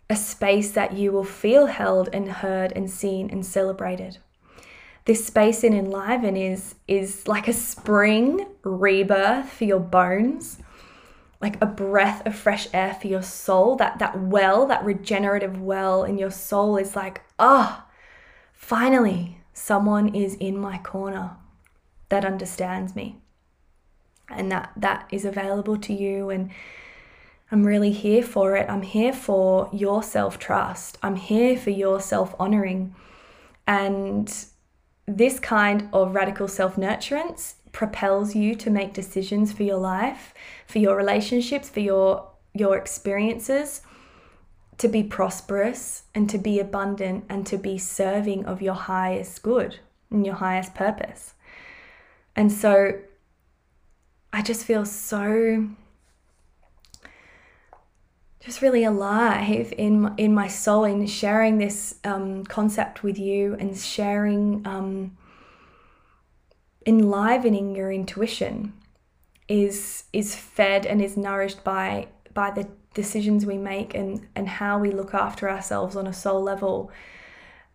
a 0.10 0.16
space 0.16 0.72
that 0.72 0.94
you 0.94 1.12
will 1.12 1.24
feel 1.24 1.66
held 1.66 2.10
and 2.14 2.32
heard 2.32 2.72
and 2.74 2.90
seen 2.90 3.30
and 3.30 3.46
celebrated. 3.46 4.20
This 5.06 5.26
space 5.26 5.64
in 5.64 5.74
Enliven 5.74 6.36
is, 6.36 6.76
is 6.88 7.28
like 7.28 7.48
a 7.48 7.54
spring 7.54 8.46
rebirth 8.64 9.50
for 9.50 9.64
your 9.64 9.80
bones 9.80 10.60
like 11.42 11.62
a 11.62 11.66
breath 11.66 12.26
of 12.26 12.36
fresh 12.36 12.68
air 12.74 12.94
for 12.94 13.08
your 13.08 13.22
soul 13.22 13.76
that 13.76 14.00
that 14.00 14.20
well 14.20 14.66
that 14.66 14.84
regenerative 14.84 15.62
well 15.62 16.04
in 16.04 16.18
your 16.18 16.32
soul 16.32 16.78
is 16.78 16.96
like 16.96 17.22
ah 17.38 17.86
oh, 17.86 17.92
finally 18.54 19.40
someone 19.54 20.14
is 20.16 20.36
in 20.36 20.58
my 20.58 20.78
corner 20.80 21.36
that 22.10 22.26
understands 22.26 22.96
me 22.96 23.18
and 24.30 24.52
that 24.52 24.72
that 24.76 25.08
is 25.12 25.26
available 25.26 25.78
to 25.78 25.94
you 25.94 26.30
and 26.30 26.50
I'm 27.52 27.66
really 27.66 27.92
here 27.92 28.24
for 28.24 28.58
it. 28.58 28.70
I'm 28.70 28.82
here 28.82 29.14
for 29.14 29.70
your 29.72 30.04
self 30.04 30.38
trust. 30.38 30.98
I'm 31.02 31.16
here 31.16 31.58
for 31.58 31.70
your 31.70 32.02
self 32.02 32.36
honoring. 32.40 32.94
And 33.66 34.34
this 35.06 35.40
kind 35.40 35.88
of 35.94 36.14
radical 36.14 36.48
self 36.48 36.76
nurturance 36.76 37.54
propels 37.72 38.36
you 38.36 38.56
to 38.56 38.70
make 38.70 38.94
decisions 38.94 39.52
for 39.54 39.64
your 39.64 39.78
life, 39.78 40.34
for 40.66 40.80
your 40.80 40.96
relationships, 40.96 41.70
for 41.70 41.80
your 41.80 42.30
your 42.54 42.78
experiences 42.78 43.82
to 44.78 44.88
be 44.88 45.04
prosperous 45.04 46.04
and 46.14 46.30
to 46.30 46.38
be 46.38 46.60
abundant 46.60 47.26
and 47.30 47.46
to 47.48 47.58
be 47.58 47.78
serving 47.78 48.46
of 48.46 48.62
your 48.62 48.76
highest 48.76 49.42
good 49.42 49.80
and 50.12 50.26
your 50.26 50.36
highest 50.36 50.76
purpose. 50.76 51.34
And 52.36 52.52
so 52.52 53.00
I 54.32 54.42
just 54.42 54.66
feel 54.66 54.86
so 54.86 55.68
just 58.40 58.62
really 58.62 58.84
alive 58.84 59.74
in 59.78 60.14
in 60.18 60.34
my 60.34 60.48
soul 60.48 60.86
in 60.86 61.06
sharing 61.08 61.58
this 61.58 61.96
um, 62.04 62.46
concept 62.46 63.04
with 63.04 63.18
you 63.18 63.56
and 63.60 63.78
sharing 63.78 64.66
um, 64.66 65.18
enlivening 66.88 67.76
your 67.76 67.92
intuition 67.92 68.74
is 69.48 70.06
is 70.14 70.34
fed 70.36 70.86
and 70.86 71.02
is 71.02 71.16
nourished 71.18 71.64
by 71.64 72.08
by 72.34 72.50
the 72.50 72.68
decisions 72.94 73.46
we 73.46 73.58
make 73.58 73.94
and 73.94 74.26
and 74.36 74.48
how 74.48 74.80
we 74.80 74.90
look 74.90 75.14
after 75.14 75.50
ourselves 75.50 75.96
on 75.96 76.08
a 76.08 76.14
soul 76.14 76.42
level. 76.42 76.90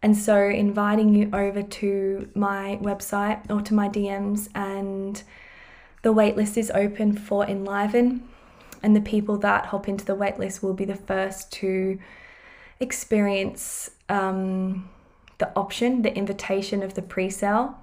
And 0.05 0.17
so 0.17 0.37
inviting 0.49 1.15
you 1.15 1.31
over 1.33 1.63
to 1.63 2.29
my 2.35 2.79
website 2.83 3.49
or 3.49 3.61
to 3.63 3.75
my 3.75 3.89
DMs 3.89 4.49
and 4.53 5.23
the 6.03 6.13
waitlist 6.13 6.57
is 6.57 6.73
open 6.75 7.17
for 7.17 7.47
Enliven. 7.47 8.29
And 8.83 8.97
the 8.97 9.01
people 9.01 9.37
that 9.39 9.67
hop 9.67 9.87
into 9.87 10.05
the 10.05 10.17
waitlist 10.17 10.61
will 10.61 10.75
be 10.75 10.85
the 10.85 10.97
first 10.97 11.53
to 11.53 12.01
experience 12.81 13.91
um, 14.09 14.91
the 15.39 15.53
option, 15.55 16.03
the 16.03 16.13
invitation 16.17 16.83
of 16.83 16.95
the 16.95 17.03
pre 17.03 17.31
sale, 17.31 17.82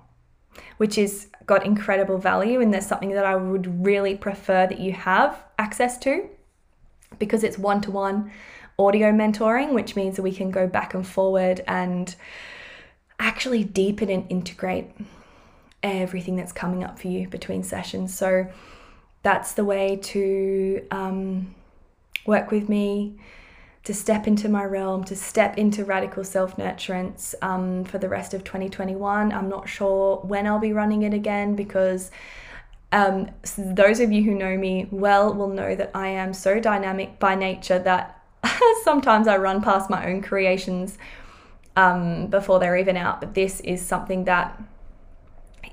which 0.78 0.98
is 0.98 1.28
got 1.46 1.66
incredible 1.66 2.18
value. 2.18 2.62
And 2.62 2.74
there's 2.74 2.86
something 2.86 3.12
that 3.12 3.26
I 3.26 3.36
would 3.36 3.86
really 3.86 4.16
prefer 4.16 4.68
that 4.68 4.80
you 4.80 4.94
have 4.94 5.44
access 5.58 5.98
to 6.00 6.30
because 7.18 7.44
it's 7.44 7.58
one 7.58 7.82
to 7.82 7.92
one 7.92 8.32
audio 8.78 9.12
mentoring, 9.12 9.74
which 9.74 9.96
means 9.96 10.16
that 10.16 10.22
we 10.22 10.32
can 10.32 10.52
go 10.52 10.68
back 10.68 10.94
and 10.94 11.06
forward 11.06 11.62
and 11.68 12.16
actually 13.20 13.64
deepen 13.64 14.10
and 14.10 14.26
integrate 14.30 14.90
everything 15.84 16.36
that's 16.36 16.52
coming 16.52 16.84
up 16.84 17.00
for 17.00 17.08
you 17.08 17.28
between 17.28 17.64
sessions. 17.64 18.18
So 18.18 18.48
that's 19.24 19.54
the 19.54 19.66
way 19.66 19.98
to 19.98 20.86
um, 20.92 21.54
work 22.26 22.52
with 22.52 22.70
me, 22.70 23.20
to 23.84 23.94
step 23.94 24.28
into 24.28 24.50
my 24.50 24.64
realm, 24.64 25.04
to 25.06 25.16
step 25.16 25.58
into 25.58 25.86
radical 25.86 26.24
self 26.24 26.58
nurturance 26.58 27.34
um, 27.42 27.84
for 27.84 27.98
the 27.98 28.10
rest 28.10 28.34
of 28.34 28.44
2021. 28.44 29.32
I'm 29.32 29.50
not 29.50 29.70
sure 29.70 30.18
when 30.18 30.46
I'll 30.46 30.60
be 30.60 30.74
running 30.74 31.04
it 31.04 31.14
again 31.14 31.56
because. 31.56 32.12
Um, 32.92 33.30
so 33.44 33.62
those 33.62 34.00
of 34.00 34.12
you 34.12 34.24
who 34.24 34.34
know 34.34 34.58
me 34.58 34.88
well 34.90 35.32
will 35.32 35.50
know 35.50 35.76
that 35.76 35.92
I 35.94 36.08
am 36.08 36.34
so 36.34 36.60
dynamic 36.60 37.20
by 37.20 37.36
nature 37.36 37.78
that 37.78 38.20
sometimes 38.84 39.28
I 39.28 39.38
run 39.38 39.62
past 39.62 39.92
my 39.92 40.08
own 40.08 40.24
creations 40.24 40.98
um, 41.76 42.28
before 42.28 42.60
they're 42.60 42.78
even 42.78 42.98
out. 42.98 43.20
But 43.22 43.36
this 43.36 43.60
is 43.62 43.86
something 43.86 44.26
that 44.26 44.60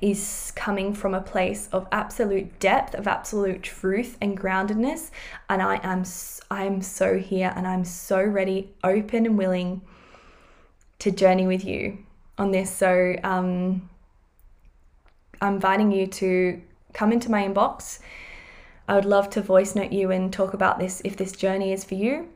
is 0.00 0.52
coming 0.54 0.94
from 0.94 1.14
a 1.14 1.20
place 1.20 1.68
of 1.72 1.86
absolute 1.90 2.58
depth, 2.58 2.94
of 2.94 3.06
absolute 3.06 3.62
truth 3.62 4.16
and 4.20 4.38
groundedness. 4.38 5.10
And 5.48 5.62
I 5.62 5.80
am 5.82 6.04
I 6.50 6.64
am 6.64 6.82
so 6.82 7.18
here 7.18 7.52
and 7.56 7.66
I'm 7.66 7.84
so 7.84 8.22
ready, 8.22 8.74
open 8.84 9.26
and 9.26 9.38
willing 9.38 9.82
to 10.98 11.10
journey 11.10 11.46
with 11.46 11.64
you 11.64 11.98
on 12.38 12.50
this. 12.50 12.70
So 12.70 13.16
um, 13.22 13.88
I'm 15.40 15.54
inviting 15.54 15.92
you 15.92 16.06
to 16.06 16.60
come 16.92 17.12
into 17.12 17.30
my 17.30 17.46
inbox. 17.46 18.00
I 18.88 18.94
would 18.94 19.04
love 19.04 19.30
to 19.30 19.42
voice 19.42 19.74
note 19.74 19.92
you 19.92 20.10
and 20.10 20.32
talk 20.32 20.54
about 20.54 20.78
this 20.78 21.02
if 21.04 21.16
this 21.16 21.32
journey 21.32 21.72
is 21.72 21.84
for 21.84 21.94
you. 21.94 22.28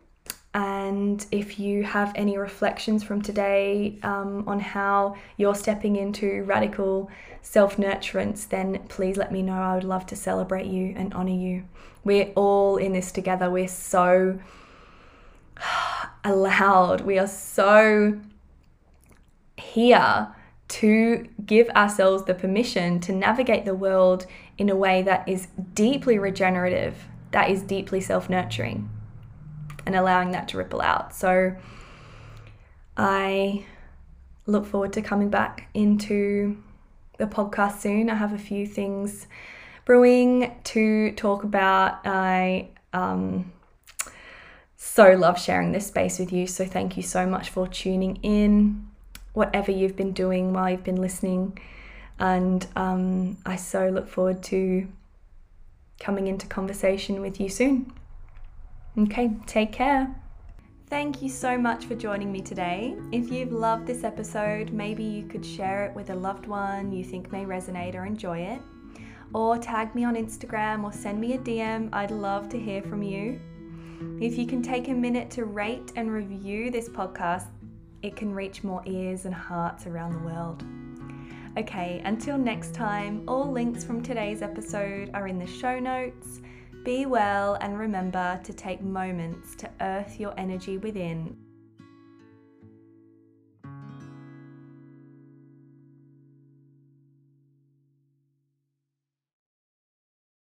And 0.90 1.24
if 1.30 1.60
you 1.60 1.84
have 1.84 2.10
any 2.16 2.36
reflections 2.36 3.04
from 3.04 3.22
today 3.22 3.96
um, 4.02 4.42
on 4.48 4.58
how 4.58 5.14
you're 5.36 5.54
stepping 5.54 5.94
into 5.94 6.42
radical 6.42 7.08
self 7.42 7.76
nurturance, 7.76 8.48
then 8.48 8.80
please 8.88 9.16
let 9.16 9.30
me 9.30 9.40
know. 9.40 9.52
I 9.52 9.76
would 9.76 9.84
love 9.84 10.04
to 10.06 10.16
celebrate 10.16 10.66
you 10.66 10.92
and 10.96 11.14
honor 11.14 11.30
you. 11.30 11.62
We're 12.02 12.32
all 12.34 12.76
in 12.76 12.92
this 12.92 13.12
together. 13.12 13.48
We're 13.48 13.68
so 13.68 14.40
allowed. 16.24 17.02
We 17.02 17.20
are 17.20 17.28
so 17.28 18.18
here 19.58 20.34
to 20.80 21.28
give 21.46 21.68
ourselves 21.68 22.24
the 22.24 22.34
permission 22.34 22.98
to 22.98 23.12
navigate 23.12 23.64
the 23.64 23.76
world 23.76 24.26
in 24.58 24.68
a 24.68 24.74
way 24.74 25.02
that 25.02 25.28
is 25.28 25.46
deeply 25.72 26.18
regenerative, 26.18 27.06
that 27.30 27.48
is 27.48 27.62
deeply 27.62 28.00
self 28.00 28.28
nurturing 28.28 28.90
and 29.90 29.98
allowing 29.98 30.30
that 30.30 30.46
to 30.46 30.56
ripple 30.56 30.80
out. 30.80 31.12
So 31.12 31.56
I 32.96 33.64
look 34.46 34.64
forward 34.64 34.92
to 34.92 35.02
coming 35.02 35.30
back 35.30 35.68
into 35.74 36.62
the 37.18 37.26
podcast 37.26 37.80
soon. 37.80 38.08
I 38.08 38.14
have 38.14 38.32
a 38.32 38.38
few 38.38 38.68
things 38.68 39.26
brewing 39.84 40.54
to 40.62 41.10
talk 41.16 41.42
about. 41.42 42.06
I 42.06 42.68
um, 42.92 43.50
so 44.76 45.10
love 45.16 45.40
sharing 45.40 45.72
this 45.72 45.88
space 45.88 46.20
with 46.20 46.32
you. 46.32 46.46
So 46.46 46.64
thank 46.64 46.96
you 46.96 47.02
so 47.02 47.26
much 47.26 47.50
for 47.50 47.66
tuning 47.66 48.20
in, 48.22 48.88
whatever 49.32 49.72
you've 49.72 49.96
been 49.96 50.12
doing 50.12 50.52
while 50.52 50.70
you've 50.70 50.84
been 50.84 51.00
listening. 51.00 51.58
And 52.20 52.64
um, 52.76 53.38
I 53.44 53.56
so 53.56 53.88
look 53.88 54.08
forward 54.08 54.40
to 54.44 54.86
coming 55.98 56.28
into 56.28 56.46
conversation 56.46 57.20
with 57.20 57.40
you 57.40 57.48
soon. 57.48 57.92
Okay, 58.98 59.30
take 59.46 59.72
care. 59.72 60.14
Thank 60.88 61.22
you 61.22 61.28
so 61.28 61.56
much 61.56 61.84
for 61.84 61.94
joining 61.94 62.32
me 62.32 62.40
today. 62.40 62.96
If 63.12 63.30
you've 63.30 63.52
loved 63.52 63.86
this 63.86 64.02
episode, 64.02 64.72
maybe 64.72 65.04
you 65.04 65.24
could 65.24 65.46
share 65.46 65.84
it 65.84 65.94
with 65.94 66.10
a 66.10 66.14
loved 66.16 66.46
one 66.46 66.90
you 66.90 67.04
think 67.04 67.30
may 67.30 67.44
resonate 67.44 67.94
or 67.94 68.04
enjoy 68.04 68.38
it. 68.38 68.60
Or 69.32 69.56
tag 69.56 69.94
me 69.94 70.02
on 70.02 70.16
Instagram 70.16 70.82
or 70.82 70.92
send 70.92 71.20
me 71.20 71.34
a 71.34 71.38
DM. 71.38 71.88
I'd 71.92 72.10
love 72.10 72.48
to 72.48 72.58
hear 72.58 72.82
from 72.82 73.04
you. 73.04 73.40
If 74.20 74.36
you 74.36 74.46
can 74.46 74.60
take 74.60 74.88
a 74.88 74.94
minute 74.94 75.30
to 75.32 75.44
rate 75.44 75.92
and 75.94 76.10
review 76.10 76.72
this 76.72 76.88
podcast, 76.88 77.46
it 78.02 78.16
can 78.16 78.34
reach 78.34 78.64
more 78.64 78.82
ears 78.86 79.24
and 79.24 79.34
hearts 79.34 79.86
around 79.86 80.14
the 80.14 80.26
world. 80.26 80.64
Okay, 81.56 82.02
until 82.04 82.36
next 82.36 82.74
time, 82.74 83.22
all 83.28 83.52
links 83.52 83.84
from 83.84 84.02
today's 84.02 84.42
episode 84.42 85.10
are 85.14 85.28
in 85.28 85.38
the 85.38 85.46
show 85.46 85.78
notes. 85.78 86.40
Be 86.82 87.04
well 87.04 87.58
and 87.60 87.78
remember 87.78 88.40
to 88.42 88.52
take 88.54 88.80
moments 88.80 89.54
to 89.56 89.70
earth 89.82 90.18
your 90.18 90.32
energy 90.38 90.78
within 90.78 91.36